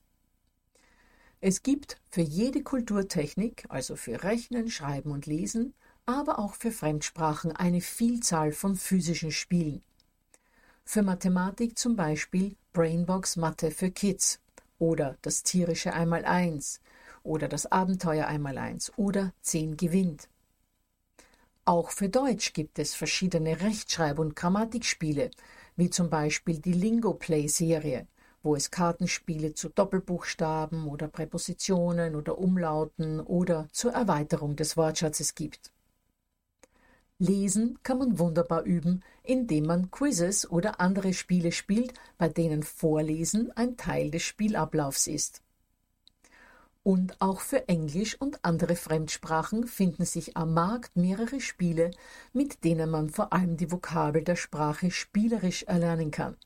Es 1.40 1.64
gibt 1.64 2.00
für 2.08 2.22
jede 2.22 2.62
Kulturtechnik, 2.62 3.64
also 3.68 3.96
für 3.96 4.22
Rechnen, 4.22 4.70
Schreiben 4.70 5.10
und 5.10 5.26
Lesen, 5.26 5.74
aber 6.06 6.38
auch 6.38 6.54
für 6.54 6.70
Fremdsprachen 6.70 7.50
eine 7.52 7.80
Vielzahl 7.80 8.52
von 8.52 8.76
physischen 8.76 9.32
Spielen. 9.32 9.82
Für 10.84 11.02
Mathematik 11.02 11.76
zum 11.76 11.96
Beispiel 11.96 12.56
Brainbox 12.72 13.36
Mathe 13.36 13.72
für 13.72 13.90
Kids 13.90 14.40
oder 14.78 15.16
das 15.22 15.42
tierische 15.42 15.92
Einmaleins 15.92 16.80
oder 17.24 17.48
das 17.48 17.66
Abenteuer 17.66 18.28
Einmaleins 18.28 18.92
oder 18.96 19.32
10 19.42 19.76
gewinnt. 19.76 20.28
Auch 21.64 21.90
für 21.90 22.08
Deutsch 22.08 22.52
gibt 22.52 22.78
es 22.78 22.94
verschiedene 22.94 23.60
Rechtschreib- 23.60 24.20
und 24.20 24.36
Grammatikspiele, 24.36 25.32
wie 25.74 25.90
zum 25.90 26.08
Beispiel 26.08 26.60
die 26.60 26.72
Lingo 26.72 27.14
Play 27.14 27.48
Serie, 27.48 28.06
wo 28.44 28.54
es 28.54 28.70
Kartenspiele 28.70 29.54
zu 29.54 29.70
Doppelbuchstaben 29.70 30.86
oder 30.86 31.08
Präpositionen 31.08 32.14
oder 32.14 32.38
Umlauten 32.38 33.18
oder 33.18 33.66
zur 33.72 33.92
Erweiterung 33.92 34.54
des 34.54 34.76
Wortschatzes 34.76 35.34
gibt. 35.34 35.72
Lesen 37.18 37.78
kann 37.82 37.98
man 37.98 38.18
wunderbar 38.18 38.64
üben, 38.64 39.02
indem 39.22 39.64
man 39.66 39.90
Quizzes 39.90 40.50
oder 40.50 40.80
andere 40.80 41.14
Spiele 41.14 41.50
spielt, 41.50 41.94
bei 42.18 42.28
denen 42.28 42.62
Vorlesen 42.62 43.50
ein 43.56 43.78
Teil 43.78 44.10
des 44.10 44.22
Spielablaufs 44.22 45.06
ist. 45.06 45.42
Und 46.82 47.20
auch 47.20 47.40
für 47.40 47.68
Englisch 47.68 48.20
und 48.20 48.44
andere 48.44 48.76
Fremdsprachen 48.76 49.66
finden 49.66 50.04
sich 50.04 50.36
am 50.36 50.52
Markt 50.52 50.94
mehrere 50.94 51.40
Spiele, 51.40 51.90
mit 52.34 52.62
denen 52.64 52.90
man 52.90 53.08
vor 53.08 53.32
allem 53.32 53.56
die 53.56 53.72
Vokabel 53.72 54.22
der 54.22 54.36
Sprache 54.36 54.90
spielerisch 54.90 55.62
erlernen 55.64 56.10
kann. 56.10 56.36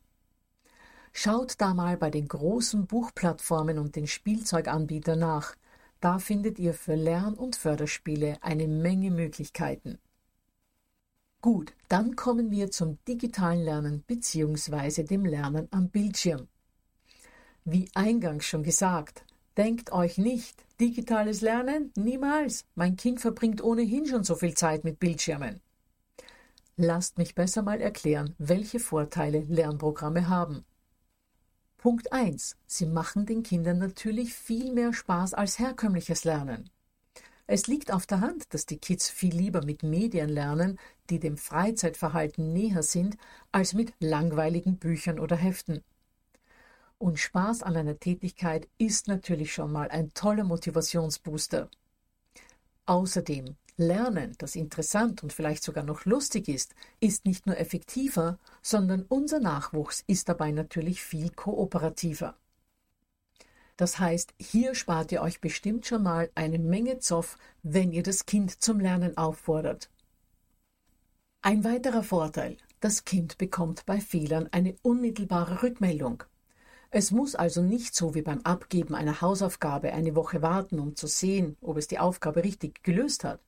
Schaut 1.12 1.60
da 1.60 1.74
mal 1.74 1.96
bei 1.96 2.10
den 2.10 2.28
großen 2.28 2.86
Buchplattformen 2.86 3.78
und 3.78 3.96
den 3.96 4.06
Spielzeuganbietern 4.06 5.18
nach. 5.18 5.56
Da 6.00 6.20
findet 6.20 6.60
ihr 6.60 6.74
für 6.74 6.94
Lern- 6.94 7.34
und 7.34 7.56
Förderspiele 7.56 8.38
eine 8.40 8.68
Menge 8.68 9.10
Möglichkeiten. 9.10 9.98
Gut, 11.42 11.72
dann 11.88 12.16
kommen 12.16 12.50
wir 12.50 12.70
zum 12.70 12.98
digitalen 13.08 13.62
Lernen 13.64 14.02
bzw. 14.02 15.04
dem 15.04 15.24
Lernen 15.24 15.68
am 15.70 15.88
Bildschirm. 15.88 16.48
Wie 17.64 17.88
eingangs 17.94 18.44
schon 18.44 18.62
gesagt, 18.62 19.24
denkt 19.56 19.90
euch 19.90 20.18
nicht, 20.18 20.64
digitales 20.80 21.40
Lernen? 21.40 21.92
Niemals. 21.96 22.66
Mein 22.74 22.96
Kind 22.96 23.20
verbringt 23.20 23.62
ohnehin 23.62 24.06
schon 24.06 24.22
so 24.22 24.34
viel 24.34 24.54
Zeit 24.54 24.84
mit 24.84 24.98
Bildschirmen. 24.98 25.60
Lasst 26.76 27.16
mich 27.16 27.34
besser 27.34 27.62
mal 27.62 27.80
erklären, 27.80 28.34
welche 28.36 28.78
Vorteile 28.78 29.40
Lernprogramme 29.40 30.28
haben. 30.28 30.64
Punkt 31.78 32.12
1. 32.12 32.56
Sie 32.66 32.84
machen 32.84 33.24
den 33.24 33.42
Kindern 33.42 33.78
natürlich 33.78 34.34
viel 34.34 34.72
mehr 34.74 34.92
Spaß 34.92 35.32
als 35.32 35.58
herkömmliches 35.58 36.24
Lernen. 36.24 36.68
Es 37.52 37.66
liegt 37.66 37.92
auf 37.92 38.06
der 38.06 38.20
Hand, 38.20 38.54
dass 38.54 38.64
die 38.64 38.78
Kids 38.78 39.10
viel 39.10 39.34
lieber 39.34 39.64
mit 39.64 39.82
Medien 39.82 40.28
lernen, 40.28 40.78
die 41.10 41.18
dem 41.18 41.36
Freizeitverhalten 41.36 42.52
näher 42.52 42.84
sind, 42.84 43.16
als 43.50 43.74
mit 43.74 43.92
langweiligen 43.98 44.76
Büchern 44.76 45.18
oder 45.18 45.34
Heften. 45.34 45.82
Und 46.98 47.18
Spaß 47.18 47.64
an 47.64 47.76
einer 47.76 47.98
Tätigkeit 47.98 48.68
ist 48.78 49.08
natürlich 49.08 49.52
schon 49.52 49.72
mal 49.72 49.88
ein 49.88 50.14
toller 50.14 50.44
Motivationsbooster. 50.44 51.68
Außerdem, 52.86 53.56
Lernen, 53.76 54.36
das 54.38 54.54
interessant 54.54 55.24
und 55.24 55.32
vielleicht 55.32 55.64
sogar 55.64 55.82
noch 55.82 56.04
lustig 56.04 56.46
ist, 56.46 56.76
ist 57.00 57.24
nicht 57.24 57.46
nur 57.46 57.58
effektiver, 57.58 58.38
sondern 58.62 59.06
unser 59.08 59.40
Nachwuchs 59.40 60.04
ist 60.06 60.28
dabei 60.28 60.52
natürlich 60.52 61.02
viel 61.02 61.30
kooperativer. 61.30 62.36
Das 63.80 63.98
heißt, 63.98 64.34
hier 64.38 64.74
spart 64.74 65.10
ihr 65.10 65.22
euch 65.22 65.40
bestimmt 65.40 65.86
schon 65.86 66.02
mal 66.02 66.28
eine 66.34 66.58
Menge 66.58 66.98
Zoff, 66.98 67.38
wenn 67.62 67.92
ihr 67.92 68.02
das 68.02 68.26
Kind 68.26 68.62
zum 68.62 68.78
Lernen 68.78 69.16
auffordert. 69.16 69.88
Ein 71.40 71.64
weiterer 71.64 72.02
Vorteil. 72.02 72.58
Das 72.80 73.06
Kind 73.06 73.38
bekommt 73.38 73.86
bei 73.86 73.98
Fehlern 73.98 74.50
eine 74.52 74.76
unmittelbare 74.82 75.62
Rückmeldung. 75.62 76.24
Es 76.90 77.10
muss 77.10 77.34
also 77.34 77.62
nicht 77.62 77.94
so 77.94 78.14
wie 78.14 78.20
beim 78.20 78.42
Abgeben 78.42 78.94
einer 78.94 79.22
Hausaufgabe 79.22 79.94
eine 79.94 80.14
Woche 80.14 80.42
warten, 80.42 80.78
um 80.78 80.94
zu 80.94 81.06
sehen, 81.06 81.56
ob 81.62 81.78
es 81.78 81.88
die 81.88 82.00
Aufgabe 82.00 82.44
richtig 82.44 82.82
gelöst 82.82 83.24
hat. 83.24 83.40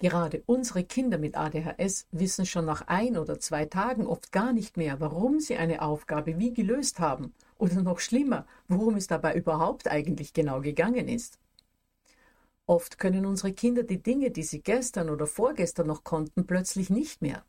Gerade 0.00 0.42
unsere 0.46 0.82
Kinder 0.82 1.18
mit 1.18 1.36
ADHS 1.36 2.06
wissen 2.10 2.46
schon 2.46 2.64
nach 2.64 2.88
ein 2.88 3.18
oder 3.18 3.38
zwei 3.38 3.66
Tagen 3.66 4.06
oft 4.06 4.32
gar 4.32 4.54
nicht 4.54 4.78
mehr, 4.78 4.98
warum 4.98 5.40
sie 5.40 5.56
eine 5.56 5.82
Aufgabe 5.82 6.38
wie 6.38 6.54
gelöst 6.54 7.00
haben 7.00 7.34
oder 7.58 7.82
noch 7.82 7.98
schlimmer, 7.98 8.46
worum 8.66 8.96
es 8.96 9.08
dabei 9.08 9.34
überhaupt 9.34 9.88
eigentlich 9.88 10.32
genau 10.32 10.62
gegangen 10.62 11.06
ist. 11.06 11.38
Oft 12.64 12.98
können 12.98 13.26
unsere 13.26 13.52
Kinder 13.52 13.82
die 13.82 14.02
Dinge, 14.02 14.30
die 14.30 14.42
sie 14.42 14.62
gestern 14.62 15.10
oder 15.10 15.26
vorgestern 15.26 15.88
noch 15.88 16.02
konnten, 16.02 16.46
plötzlich 16.46 16.88
nicht 16.88 17.20
mehr. 17.20 17.44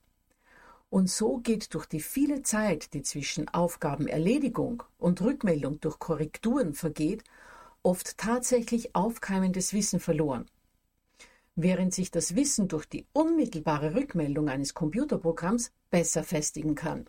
Und 0.90 1.10
so 1.10 1.38
geht 1.38 1.74
durch 1.74 1.86
die 1.86 2.02
viele 2.02 2.44
Zeit, 2.44 2.94
die 2.94 3.02
zwischen 3.02 3.48
Aufgabenerledigung 3.48 4.84
und 4.98 5.22
Rückmeldung 5.22 5.80
durch 5.80 6.00
Korrekturen 6.00 6.74
vergeht, 6.74 7.24
oft 7.82 8.18
tatsächlich 8.18 8.94
aufkeimendes 8.94 9.72
Wissen 9.72 10.02
verloren. 10.02 10.48
Während 11.56 11.94
sich 11.94 12.12
das 12.12 12.36
Wissen 12.36 12.68
durch 12.68 12.86
die 12.86 13.06
unmittelbare 13.14 13.94
Rückmeldung 13.94 14.48
eines 14.48 14.74
Computerprogramms 14.74 15.72
besser 15.90 16.24
festigen 16.24 16.76
kann. 16.76 17.06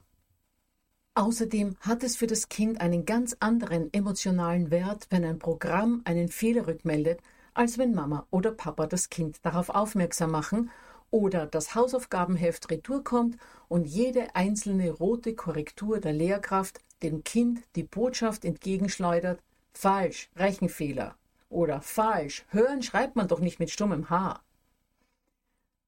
Außerdem 1.14 1.76
hat 1.80 2.02
es 2.02 2.16
für 2.16 2.26
das 2.26 2.48
Kind 2.48 2.80
einen 2.80 3.04
ganz 3.04 3.36
anderen 3.38 3.92
emotionalen 3.92 4.70
Wert, 4.70 5.06
wenn 5.10 5.24
ein 5.24 5.38
Programm 5.38 6.00
einen 6.04 6.28
Fehler 6.28 6.66
rückmeldet, 6.66 7.20
als 7.54 7.76
wenn 7.78 7.94
Mama 7.94 8.26
oder 8.30 8.50
Papa 8.50 8.86
das 8.86 9.10
Kind 9.10 9.36
darauf 9.44 9.68
aufmerksam 9.68 10.30
machen 10.30 10.70
oder 11.10 11.46
das 11.46 11.74
Hausaufgabenheft 11.74 12.70
retour 12.70 13.04
kommt 13.04 13.36
und 13.68 13.86
jede 13.86 14.34
einzelne 14.34 14.90
rote 14.90 15.34
Korrektur 15.34 16.00
der 16.00 16.14
Lehrkraft 16.14 16.80
dem 17.02 17.24
Kind 17.24 17.60
die 17.76 17.82
Botschaft 17.82 18.44
entgegenschleudert, 18.44 19.42
falsch, 19.74 20.30
Rechenfehler 20.36 21.14
oder 21.52 21.80
falsch, 21.80 22.44
hören 22.48 22.82
schreibt 22.82 23.16
man 23.16 23.28
doch 23.28 23.40
nicht 23.40 23.60
mit 23.60 23.70
stummem 23.70 24.10
H. 24.10 24.42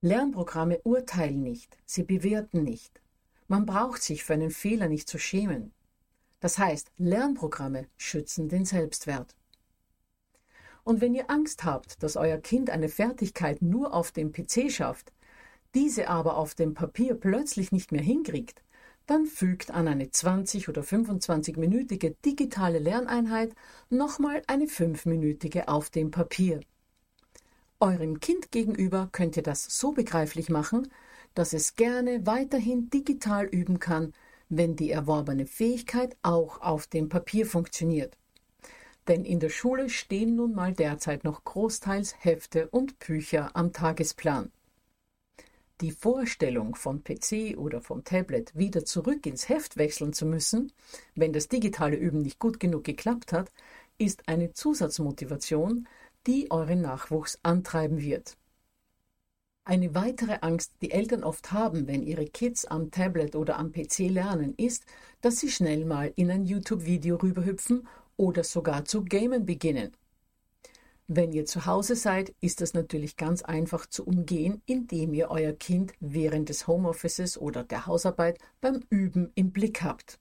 Lernprogramme 0.00 0.80
urteilen 0.82 1.42
nicht, 1.42 1.76
sie 1.86 2.02
bewerten 2.02 2.62
nicht. 2.62 3.00
Man 3.48 3.66
braucht 3.66 4.02
sich 4.02 4.24
für 4.24 4.34
einen 4.34 4.50
Fehler 4.50 4.88
nicht 4.88 5.08
zu 5.08 5.18
schämen. 5.18 5.72
Das 6.40 6.58
heißt, 6.58 6.92
Lernprogramme 6.98 7.86
schützen 7.96 8.48
den 8.48 8.66
Selbstwert. 8.66 9.34
Und 10.82 11.00
wenn 11.00 11.14
ihr 11.14 11.30
Angst 11.30 11.64
habt, 11.64 12.02
dass 12.02 12.16
euer 12.16 12.36
Kind 12.38 12.68
eine 12.68 12.90
Fertigkeit 12.90 13.62
nur 13.62 13.94
auf 13.94 14.12
dem 14.12 14.32
PC 14.32 14.70
schafft, 14.70 15.12
diese 15.74 16.08
aber 16.08 16.36
auf 16.36 16.54
dem 16.54 16.74
Papier 16.74 17.14
plötzlich 17.14 17.72
nicht 17.72 17.90
mehr 17.90 18.02
hinkriegt, 18.02 18.62
dann 19.06 19.26
fügt 19.26 19.70
an 19.70 19.88
eine 19.88 20.10
20 20.10 20.68
oder 20.68 20.82
25-minütige 20.82 22.14
digitale 22.24 22.78
Lerneinheit 22.78 23.54
nochmal 23.90 24.42
eine 24.46 24.64
5-minütige 24.64 25.68
auf 25.68 25.90
dem 25.90 26.10
Papier. 26.10 26.60
Eurem 27.80 28.20
Kind 28.20 28.50
gegenüber 28.50 29.08
könnt 29.12 29.36
ihr 29.36 29.42
das 29.42 29.64
so 29.78 29.92
begreiflich 29.92 30.48
machen, 30.48 30.88
dass 31.34 31.52
es 31.52 31.76
gerne 31.76 32.26
weiterhin 32.26 32.88
digital 32.88 33.46
üben 33.46 33.78
kann, 33.78 34.12
wenn 34.48 34.76
die 34.76 34.90
erworbene 34.90 35.46
Fähigkeit 35.46 36.16
auch 36.22 36.60
auf 36.60 36.86
dem 36.86 37.08
Papier 37.08 37.46
funktioniert. 37.46 38.16
Denn 39.08 39.24
in 39.24 39.40
der 39.40 39.50
Schule 39.50 39.90
stehen 39.90 40.36
nun 40.36 40.54
mal 40.54 40.72
derzeit 40.72 41.24
noch 41.24 41.44
großteils 41.44 42.14
Hefte 42.24 42.68
und 42.68 42.98
Bücher 42.98 43.50
am 43.54 43.72
Tagesplan. 43.72 44.50
Die 45.80 45.90
Vorstellung, 45.90 46.76
von 46.76 47.02
PC 47.02 47.58
oder 47.58 47.80
vom 47.80 48.04
Tablet 48.04 48.56
wieder 48.56 48.84
zurück 48.84 49.26
ins 49.26 49.48
Heft 49.48 49.76
wechseln 49.76 50.12
zu 50.12 50.24
müssen, 50.24 50.72
wenn 51.16 51.32
das 51.32 51.48
digitale 51.48 51.96
Üben 51.96 52.22
nicht 52.22 52.38
gut 52.38 52.60
genug 52.60 52.84
geklappt 52.84 53.32
hat, 53.32 53.50
ist 53.98 54.28
eine 54.28 54.52
Zusatzmotivation, 54.52 55.88
die 56.28 56.48
euren 56.52 56.80
Nachwuchs 56.80 57.40
antreiben 57.42 58.00
wird. 58.00 58.36
Eine 59.64 59.96
weitere 59.96 60.38
Angst, 60.42 60.74
die 60.80 60.92
Eltern 60.92 61.24
oft 61.24 61.50
haben, 61.50 61.88
wenn 61.88 62.04
ihre 62.04 62.26
Kids 62.26 62.66
am 62.66 62.92
Tablet 62.92 63.34
oder 63.34 63.58
am 63.58 63.72
PC 63.72 64.10
lernen, 64.10 64.54
ist, 64.56 64.84
dass 65.22 65.40
sie 65.40 65.50
schnell 65.50 65.84
mal 65.84 66.12
in 66.14 66.30
ein 66.30 66.44
YouTube-Video 66.44 67.16
rüberhüpfen 67.16 67.88
oder 68.16 68.44
sogar 68.44 68.84
zu 68.84 69.04
gamen 69.04 69.44
beginnen. 69.44 69.90
Wenn 71.06 71.32
ihr 71.32 71.44
zu 71.44 71.66
Hause 71.66 71.96
seid, 71.96 72.34
ist 72.40 72.62
das 72.62 72.72
natürlich 72.72 73.16
ganz 73.16 73.42
einfach 73.42 73.84
zu 73.84 74.06
umgehen, 74.06 74.62
indem 74.64 75.12
ihr 75.12 75.30
euer 75.30 75.52
Kind 75.52 75.92
während 76.00 76.48
des 76.48 76.66
Homeoffices 76.66 77.36
oder 77.36 77.62
der 77.62 77.86
Hausarbeit 77.86 78.38
beim 78.62 78.80
Üben 78.88 79.30
im 79.34 79.52
Blick 79.52 79.82
habt. 79.82 80.18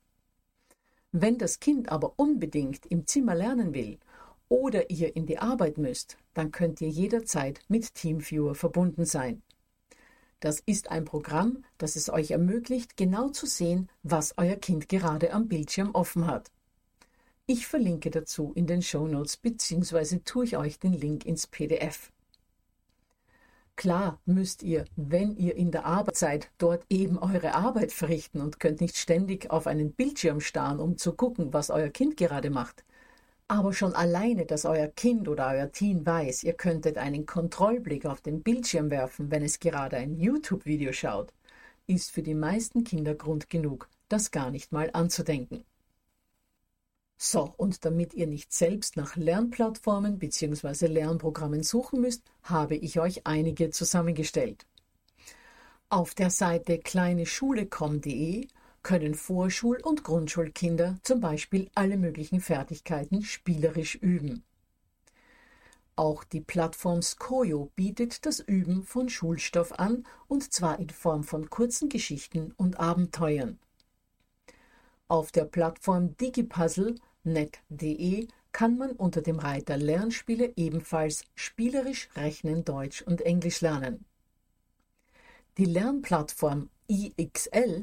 Wenn 1.14 1.38
das 1.38 1.62
Kind 1.62 1.90
aber 1.90 2.16
unbedingt 2.18 2.86
im 2.88 3.08
Zimmer 3.08 3.34
lernen 3.34 3.74
will 3.74 3.98
oder 4.50 4.90
ihr 4.90 5.16
in 5.16 5.26
die 5.26 5.38
Arbeit 5.38 5.78
müsst, 5.78 6.18
dann 6.34 6.52
könnt 6.52 6.82
ihr 6.82 6.90
jederzeit 6.90 7.62
mit 7.70 7.96
TeamViewer 7.96 8.54
verbunden 8.54 9.06
sein. 9.06 9.42
Das 10.42 10.60
ist 10.60 10.92
ein 10.92 11.06
Programm, 11.06 11.64
das 11.78 11.96
es 11.96 12.10
euch 12.10 12.32
ermöglicht, 12.32 12.98
genau 12.98 13.30
zu 13.30 13.46
sehen, 13.46 13.90
was 14.02 14.38
euer 14.38 14.58
Kind 14.58 14.90
gerade 14.90 15.32
am 15.32 15.48
Bildschirm 15.48 15.92
offen 15.92 16.28
hat. 16.28 16.52
Ich 17.46 17.68
verlinke 17.68 18.10
dazu 18.10 18.54
in 18.56 18.68
den 18.68 18.82
Show 18.82 19.06
Notes 19.06 19.36
bzw. 19.36 20.20
tue 20.24 20.46
ich 20.46 20.56
euch 20.56 20.80
den 20.80 20.94
Link 20.94 21.26
ins 21.26 21.46
PDF. 21.46 22.10
Klar 23.76 24.22
müsst 24.26 24.64
ihr, 24.64 24.86
wenn 24.96 25.36
ihr 25.36 25.58
in 25.58 25.70
der 25.70 25.84
Arbeit 25.86 26.16
seid, 26.16 26.52
dort 26.58 26.86
eben 26.90 27.18
eure 27.20 27.54
Arbeit 27.54 27.92
verrichten 27.92 28.40
und 28.40 28.62
könnt 28.62 28.80
nicht 28.80 28.96
ständig 28.96 29.52
auf 29.52 29.68
einen 29.68 29.92
Bildschirm 29.92 30.40
starren, 30.40 30.80
um 30.80 30.98
zu 30.98 31.12
gucken, 31.12 31.52
was 31.54 31.70
euer 31.70 31.90
Kind 31.90 32.16
gerade 32.16 32.50
macht. 32.50 32.86
Aber 33.50 33.74
schon 33.74 33.94
alleine, 33.94 34.46
dass 34.46 34.64
euer 34.64 34.88
Kind 34.88 35.28
oder 35.28 35.50
euer 35.50 35.70
Teen 35.70 36.06
weiß, 36.06 36.44
ihr 36.44 36.54
könntet 36.54 36.98
einen 36.98 37.26
Kontrollblick 37.26 38.06
auf 38.06 38.22
den 38.22 38.42
Bildschirm 38.42 38.90
werfen, 38.90 39.32
wenn 39.32 39.44
es 39.44 39.60
gerade 39.60 39.98
ein 39.98 40.16
YouTube-Video 40.16 40.94
schaut, 40.94 41.34
ist 41.88 42.12
für 42.12 42.24
die 42.24 42.36
meisten 42.36 42.86
Kinder 42.86 43.16
Grund 43.16 43.50
genug, 43.50 43.90
das 44.08 44.32
gar 44.32 44.50
nicht 44.50 44.72
mal 44.72 44.90
anzudenken. 44.94 45.66
So, 47.26 47.54
und 47.56 47.86
damit 47.86 48.14
ihr 48.16 48.28
nicht 48.28 48.52
selbst 48.52 48.98
nach 48.98 49.16
Lernplattformen 49.16 50.20
bzw. 50.20 50.88
Lernprogrammen 50.88 51.64
suchen 51.64 52.02
müsst, 52.02 52.22
habe 52.44 52.76
ich 52.76 53.00
euch 53.00 53.26
einige 53.26 53.70
zusammengestellt. 53.70 54.66
Auf 55.88 56.16
der 56.16 56.30
Seite 56.30 56.80
kleineschule.com.de 56.80 58.50
können 58.82 59.16
Vorschul- 59.16 59.82
und 59.82 60.04
Grundschulkinder 60.04 60.98
zum 61.04 61.22
Beispiel 61.22 61.72
alle 61.76 61.96
möglichen 61.96 62.42
Fertigkeiten 62.42 63.22
spielerisch 63.22 63.96
üben. 63.96 64.44
Auch 65.96 66.26
die 66.26 66.42
Plattform 66.42 67.02
Skojo 67.02 67.72
bietet 67.78 68.26
das 68.26 68.42
Üben 68.42 68.84
von 68.84 69.08
Schulstoff 69.08 69.72
an, 69.80 70.06
und 70.28 70.52
zwar 70.52 70.78
in 70.78 70.90
Form 70.90 71.24
von 71.24 71.50
kurzen 71.50 71.88
Geschichten 71.88 72.52
und 72.58 72.82
Abenteuern. 72.82 73.60
Auf 75.08 75.32
der 75.32 75.46
Plattform 75.46 76.18
Digipuzzle 76.18 76.96
net.de 77.24 78.28
kann 78.52 78.78
man 78.78 78.92
unter 78.92 79.22
dem 79.22 79.40
Reiter 79.40 79.78
Lernspiele 79.78 80.54
ebenfalls 80.56 81.26
spielerisch 81.36 82.10
Rechnen, 82.16 82.64
Deutsch 82.64 83.02
und 83.02 83.22
Englisch 83.22 83.62
lernen. 83.62 84.06
Die 85.58 85.66
Lernplattform 85.66 86.70
IXL 86.88 87.82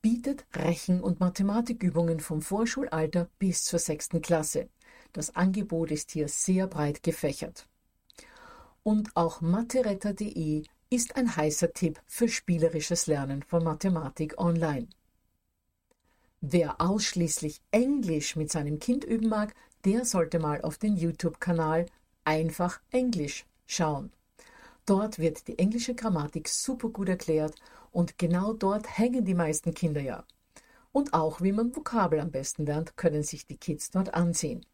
bietet 0.00 0.44
Rechen- 0.54 1.00
und 1.00 1.20
Mathematikübungen 1.20 2.20
vom 2.20 2.42
Vorschulalter 2.42 3.28
bis 3.38 3.64
zur 3.64 3.78
sechsten 3.78 4.20
Klasse. 4.20 4.68
Das 5.12 5.34
Angebot 5.36 5.90
ist 5.90 6.10
hier 6.10 6.28
sehr 6.28 6.66
breit 6.66 7.02
gefächert. 7.02 7.66
Und 8.82 9.14
auch 9.14 9.40
matheretter.de 9.40 10.64
ist 10.90 11.16
ein 11.16 11.36
heißer 11.36 11.72
Tipp 11.72 12.00
für 12.06 12.28
spielerisches 12.28 13.06
Lernen 13.06 13.42
von 13.42 13.62
Mathematik 13.62 14.38
online. 14.38 14.88
Wer 16.44 16.80
ausschließlich 16.80 17.60
Englisch 17.70 18.34
mit 18.34 18.50
seinem 18.50 18.80
Kind 18.80 19.04
üben 19.04 19.28
mag, 19.28 19.54
der 19.84 20.04
sollte 20.04 20.40
mal 20.40 20.60
auf 20.62 20.76
den 20.76 20.96
YouTube-Kanal 20.96 21.86
Einfach 22.24 22.80
Englisch 22.90 23.46
schauen. 23.64 24.12
Dort 24.84 25.20
wird 25.20 25.46
die 25.46 25.60
englische 25.60 25.94
Grammatik 25.94 26.48
super 26.48 26.88
gut 26.88 27.08
erklärt 27.08 27.54
und 27.92 28.18
genau 28.18 28.54
dort 28.54 28.98
hängen 28.98 29.24
die 29.24 29.34
meisten 29.34 29.72
Kinder 29.72 30.00
ja. 30.00 30.24
Und 30.90 31.14
auch 31.14 31.42
wie 31.42 31.52
man 31.52 31.76
Vokabel 31.76 32.18
am 32.18 32.32
besten 32.32 32.66
lernt, 32.66 32.96
können 32.96 33.22
sich 33.22 33.46
die 33.46 33.56
Kids 33.56 33.90
dort 33.92 34.12
ansehen. 34.12 34.66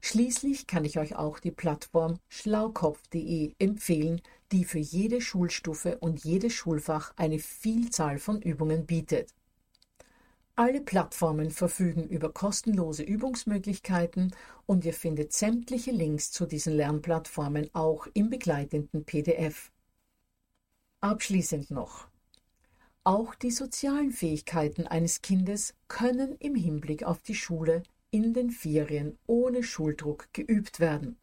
Schließlich 0.00 0.66
kann 0.66 0.86
ich 0.86 0.98
euch 0.98 1.14
auch 1.16 1.40
die 1.40 1.50
Plattform 1.50 2.20
schlaukopf.de 2.28 3.52
empfehlen, 3.58 4.22
die 4.50 4.64
für 4.64 4.78
jede 4.78 5.20
Schulstufe 5.20 5.98
und 5.98 6.24
jedes 6.24 6.54
Schulfach 6.54 7.12
eine 7.16 7.38
Vielzahl 7.38 8.18
von 8.18 8.40
Übungen 8.40 8.86
bietet. 8.86 9.35
Alle 10.58 10.80
Plattformen 10.80 11.50
verfügen 11.50 12.08
über 12.08 12.32
kostenlose 12.32 13.02
Übungsmöglichkeiten 13.02 14.34
und 14.64 14.86
ihr 14.86 14.94
findet 14.94 15.34
sämtliche 15.34 15.90
Links 15.90 16.32
zu 16.32 16.46
diesen 16.46 16.72
Lernplattformen 16.72 17.68
auch 17.74 18.06
im 18.14 18.30
begleitenden 18.30 19.04
PDF. 19.04 19.70
Abschließend 21.02 21.70
noch. 21.70 22.08
Auch 23.04 23.34
die 23.34 23.50
sozialen 23.50 24.12
Fähigkeiten 24.12 24.86
eines 24.86 25.20
Kindes 25.20 25.74
können 25.88 26.36
im 26.38 26.54
Hinblick 26.54 27.04
auf 27.04 27.20
die 27.20 27.34
Schule 27.34 27.82
in 28.10 28.32
den 28.32 28.50
Ferien 28.50 29.18
ohne 29.26 29.62
Schuldruck 29.62 30.32
geübt 30.32 30.80
werden. 30.80 31.18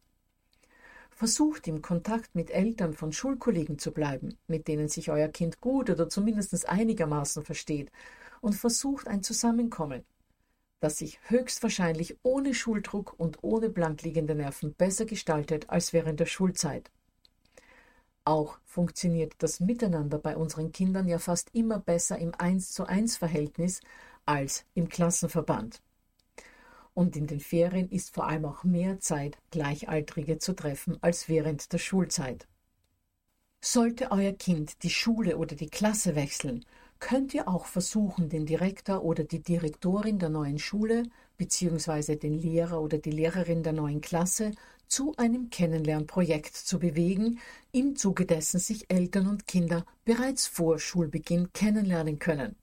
Versucht 1.10 1.66
im 1.66 1.82
Kontakt 1.82 2.36
mit 2.36 2.52
Eltern 2.52 2.94
von 2.94 3.12
Schulkollegen 3.12 3.80
zu 3.80 3.90
bleiben, 3.90 4.36
mit 4.46 4.68
denen 4.68 4.86
sich 4.86 5.10
euer 5.10 5.28
Kind 5.28 5.60
gut 5.60 5.90
oder 5.90 6.08
zumindest 6.08 6.68
einigermaßen 6.68 7.44
versteht 7.44 7.90
und 8.44 8.52
versucht 8.52 9.08
ein 9.08 9.22
Zusammenkommen, 9.22 10.04
das 10.80 10.98
sich 10.98 11.18
höchstwahrscheinlich 11.28 12.18
ohne 12.22 12.52
Schuldruck 12.52 13.14
und 13.18 13.42
ohne 13.42 13.70
blankliegende 13.70 14.34
Nerven 14.34 14.74
besser 14.74 15.06
gestaltet 15.06 15.70
als 15.70 15.94
während 15.94 16.20
der 16.20 16.26
Schulzeit. 16.26 16.90
Auch 18.26 18.58
funktioniert 18.66 19.32
das 19.38 19.60
Miteinander 19.60 20.18
bei 20.18 20.36
unseren 20.36 20.72
Kindern 20.72 21.08
ja 21.08 21.18
fast 21.18 21.54
immer 21.54 21.78
besser 21.78 22.18
im 22.18 22.34
1 22.36 22.72
zu 22.72 22.84
1 22.84 23.16
Verhältnis 23.16 23.80
als 24.26 24.66
im 24.74 24.90
Klassenverband. 24.90 25.80
Und 26.92 27.16
in 27.16 27.26
den 27.26 27.40
Ferien 27.40 27.88
ist 27.88 28.14
vor 28.14 28.26
allem 28.26 28.44
auch 28.44 28.62
mehr 28.62 29.00
Zeit, 29.00 29.38
Gleichaltrige 29.52 30.38
zu 30.38 30.54
treffen 30.54 30.98
als 31.00 31.30
während 31.30 31.72
der 31.72 31.78
Schulzeit. 31.78 32.46
Sollte 33.62 34.10
euer 34.10 34.32
Kind 34.32 34.82
die 34.82 34.90
Schule 34.90 35.38
oder 35.38 35.56
die 35.56 35.70
Klasse 35.70 36.14
wechseln 36.14 36.66
könnt 37.04 37.34
ihr 37.34 37.48
auch 37.48 37.66
versuchen, 37.66 38.30
den 38.30 38.46
Direktor 38.46 39.04
oder 39.04 39.24
die 39.24 39.42
Direktorin 39.42 40.18
der 40.18 40.30
neuen 40.30 40.58
Schule 40.58 41.02
bzw. 41.36 42.16
den 42.16 42.32
Lehrer 42.32 42.80
oder 42.80 42.96
die 42.96 43.10
Lehrerin 43.10 43.62
der 43.62 43.74
neuen 43.74 44.00
Klasse 44.00 44.52
zu 44.86 45.14
einem 45.18 45.50
Kennenlernprojekt 45.50 46.56
zu 46.56 46.78
bewegen, 46.78 47.40
im 47.72 47.94
Zuge 47.94 48.24
dessen 48.24 48.58
sich 48.58 48.90
Eltern 48.90 49.26
und 49.26 49.46
Kinder 49.46 49.84
bereits 50.06 50.46
vor 50.46 50.78
Schulbeginn 50.78 51.52
kennenlernen 51.52 52.18
können. 52.18 52.56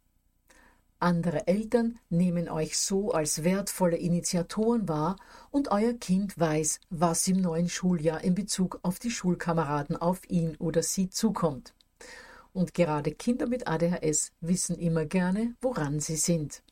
Andere 0.98 1.46
Eltern 1.46 2.00
nehmen 2.10 2.50
euch 2.50 2.80
so 2.80 3.12
als 3.12 3.44
wertvolle 3.44 3.98
Initiatoren 3.98 4.90
wahr 4.90 5.18
und 5.52 5.70
euer 5.70 5.94
Kind 5.94 6.40
weiß, 6.40 6.80
was 6.90 7.28
im 7.28 7.42
neuen 7.42 7.70
Schuljahr 7.70 8.24
in 8.24 8.34
Bezug 8.34 8.80
auf 8.82 8.98
die 8.98 9.12
Schulkameraden 9.12 9.98
auf 9.98 10.28
ihn 10.32 10.56
oder 10.58 10.82
sie 10.82 11.12
zukommt. 11.12 11.76
Und 12.54 12.74
gerade 12.74 13.12
Kinder 13.12 13.48
mit 13.48 13.68
ADHS 13.68 14.32
wissen 14.42 14.78
immer 14.78 15.06
gerne, 15.06 15.56
woran 15.62 16.00
sie 16.00 16.18
sind. 16.18 16.64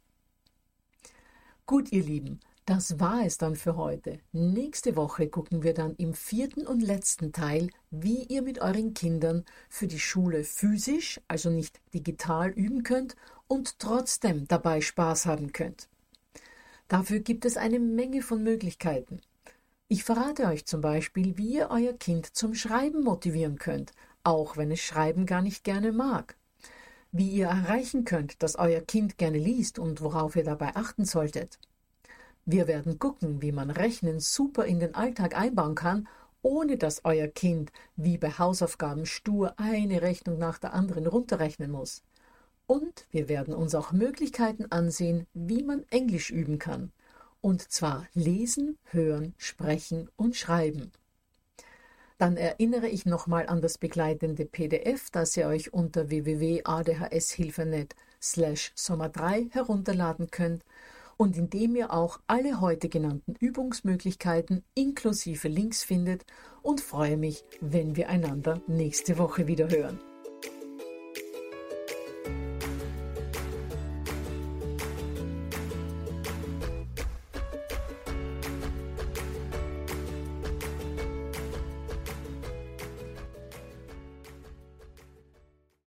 Gut, 1.66 1.92
ihr 1.92 2.04
Lieben, 2.04 2.40
das 2.66 3.00
war 3.00 3.26
es 3.26 3.38
dann 3.38 3.56
für 3.56 3.78
heute. 3.78 4.20
Nächste 4.32 4.96
Woche 4.96 5.28
gucken 5.28 5.64
wir 5.64 5.74
dann 5.74 5.96
im 5.96 6.14
vierten 6.14 6.68
und 6.68 6.82
letzten 6.82 7.32
Teil, 7.32 7.70
wie 7.90 8.24
ihr 8.26 8.42
mit 8.42 8.60
euren 8.60 8.94
Kindern 8.94 9.46
für 9.70 9.88
die 9.88 10.00
Schule 10.00 10.44
physisch, 10.44 11.20
also 11.28 11.50
nicht 11.50 11.80
digital 11.94 12.52
üben 12.52 12.84
könnt 12.84 13.16
und 13.48 13.80
trotzdem 13.80 14.48
dabei 14.48 14.82
Spaß 14.82 15.26
haben 15.26 15.52
könnt. 15.52 15.90
Dafür 16.88 17.20
gibt 17.20 17.46
es 17.46 17.58
eine 17.58 17.80
Menge 17.80 18.22
von 18.22 18.44
Möglichkeiten. 18.44 19.22
Ich 19.88 20.04
verrate 20.04 20.46
euch 20.46 20.68
zum 20.68 20.82
Beispiel, 20.82 21.38
wie 21.40 21.56
ihr 21.56 21.70
euer 21.72 21.94
Kind 21.94 22.36
zum 22.36 22.54
Schreiben 22.54 23.04
motivieren 23.04 23.58
könnt 23.58 23.94
auch 24.24 24.58
wenn 24.58 24.72
es 24.72 24.80
Schreiben 24.80 25.26
gar 25.26 25.42
nicht 25.42 25.64
gerne 25.64 25.92
mag. 25.92 26.36
Wie 27.12 27.30
ihr 27.30 27.48
erreichen 27.48 28.06
könnt, 28.06 28.44
dass 28.44 28.56
euer 28.58 28.82
Kind 28.82 29.18
gerne 29.18 29.38
liest 29.38 29.80
und 29.80 30.02
worauf 30.02 30.36
ihr 30.36 30.44
dabei 30.44 30.76
achten 30.76 31.06
solltet. 31.06 31.60
Wir 32.46 32.68
werden 32.68 33.00
gucken, 33.00 33.42
wie 33.42 33.52
man 33.52 33.70
Rechnen 33.70 34.20
super 34.20 34.66
in 34.66 34.80
den 34.80 34.96
Alltag 34.96 35.38
einbauen 35.38 35.76
kann, 35.76 36.08
ohne 36.42 36.78
dass 36.78 37.06
euer 37.06 37.28
Kind 37.28 37.72
wie 37.96 38.18
bei 38.18 38.32
Hausaufgaben 38.32 39.06
stur 39.06 39.54
eine 39.58 40.02
Rechnung 40.02 40.38
nach 40.38 40.58
der 40.58 40.74
anderen 40.74 41.08
runterrechnen 41.08 41.72
muss. 41.72 42.04
Und 42.66 43.08
wir 43.10 43.30
werden 43.30 43.54
uns 43.54 43.74
auch 43.74 43.92
Möglichkeiten 43.92 44.66
ansehen, 44.72 45.26
wie 45.34 45.64
man 45.64 45.84
Englisch 45.90 46.30
üben 46.30 46.60
kann. 46.60 46.92
Und 47.42 47.72
zwar 47.72 48.08
lesen, 48.14 48.78
hören, 48.92 49.34
sprechen 49.38 50.10
und 50.16 50.36
schreiben. 50.36 50.92
Dann 52.20 52.36
erinnere 52.36 52.90
ich 52.90 53.06
nochmal 53.06 53.48
an 53.48 53.62
das 53.62 53.78
begleitende 53.78 54.46
PDF, 54.46 55.10
das 55.10 55.38
ihr 55.38 55.48
euch 55.48 55.74
unter 55.74 56.10
www.adhshilfenet 56.10 57.96
slash 58.22 58.74
Sommer 58.76 59.08
3 59.08 59.48
herunterladen 59.52 60.30
könnt 60.30 60.66
und 61.16 61.38
in 61.38 61.50
dem 61.50 61.78
ihr 61.78 61.94
auch 61.94 62.20
alle 62.28 62.60
heute 62.60 62.90
genannten 62.90 63.36
Übungsmöglichkeiten 63.40 64.66
inklusive 64.76 65.48
Links 65.48 65.84
findet 65.84 66.26
und 66.62 66.82
freue 66.82 67.16
mich, 67.16 67.46
wenn 67.62 67.96
wir 67.96 68.10
einander 68.10 68.62
nächste 68.68 69.18
Woche 69.18 69.48
wieder 69.48 69.70
hören. 69.70 70.00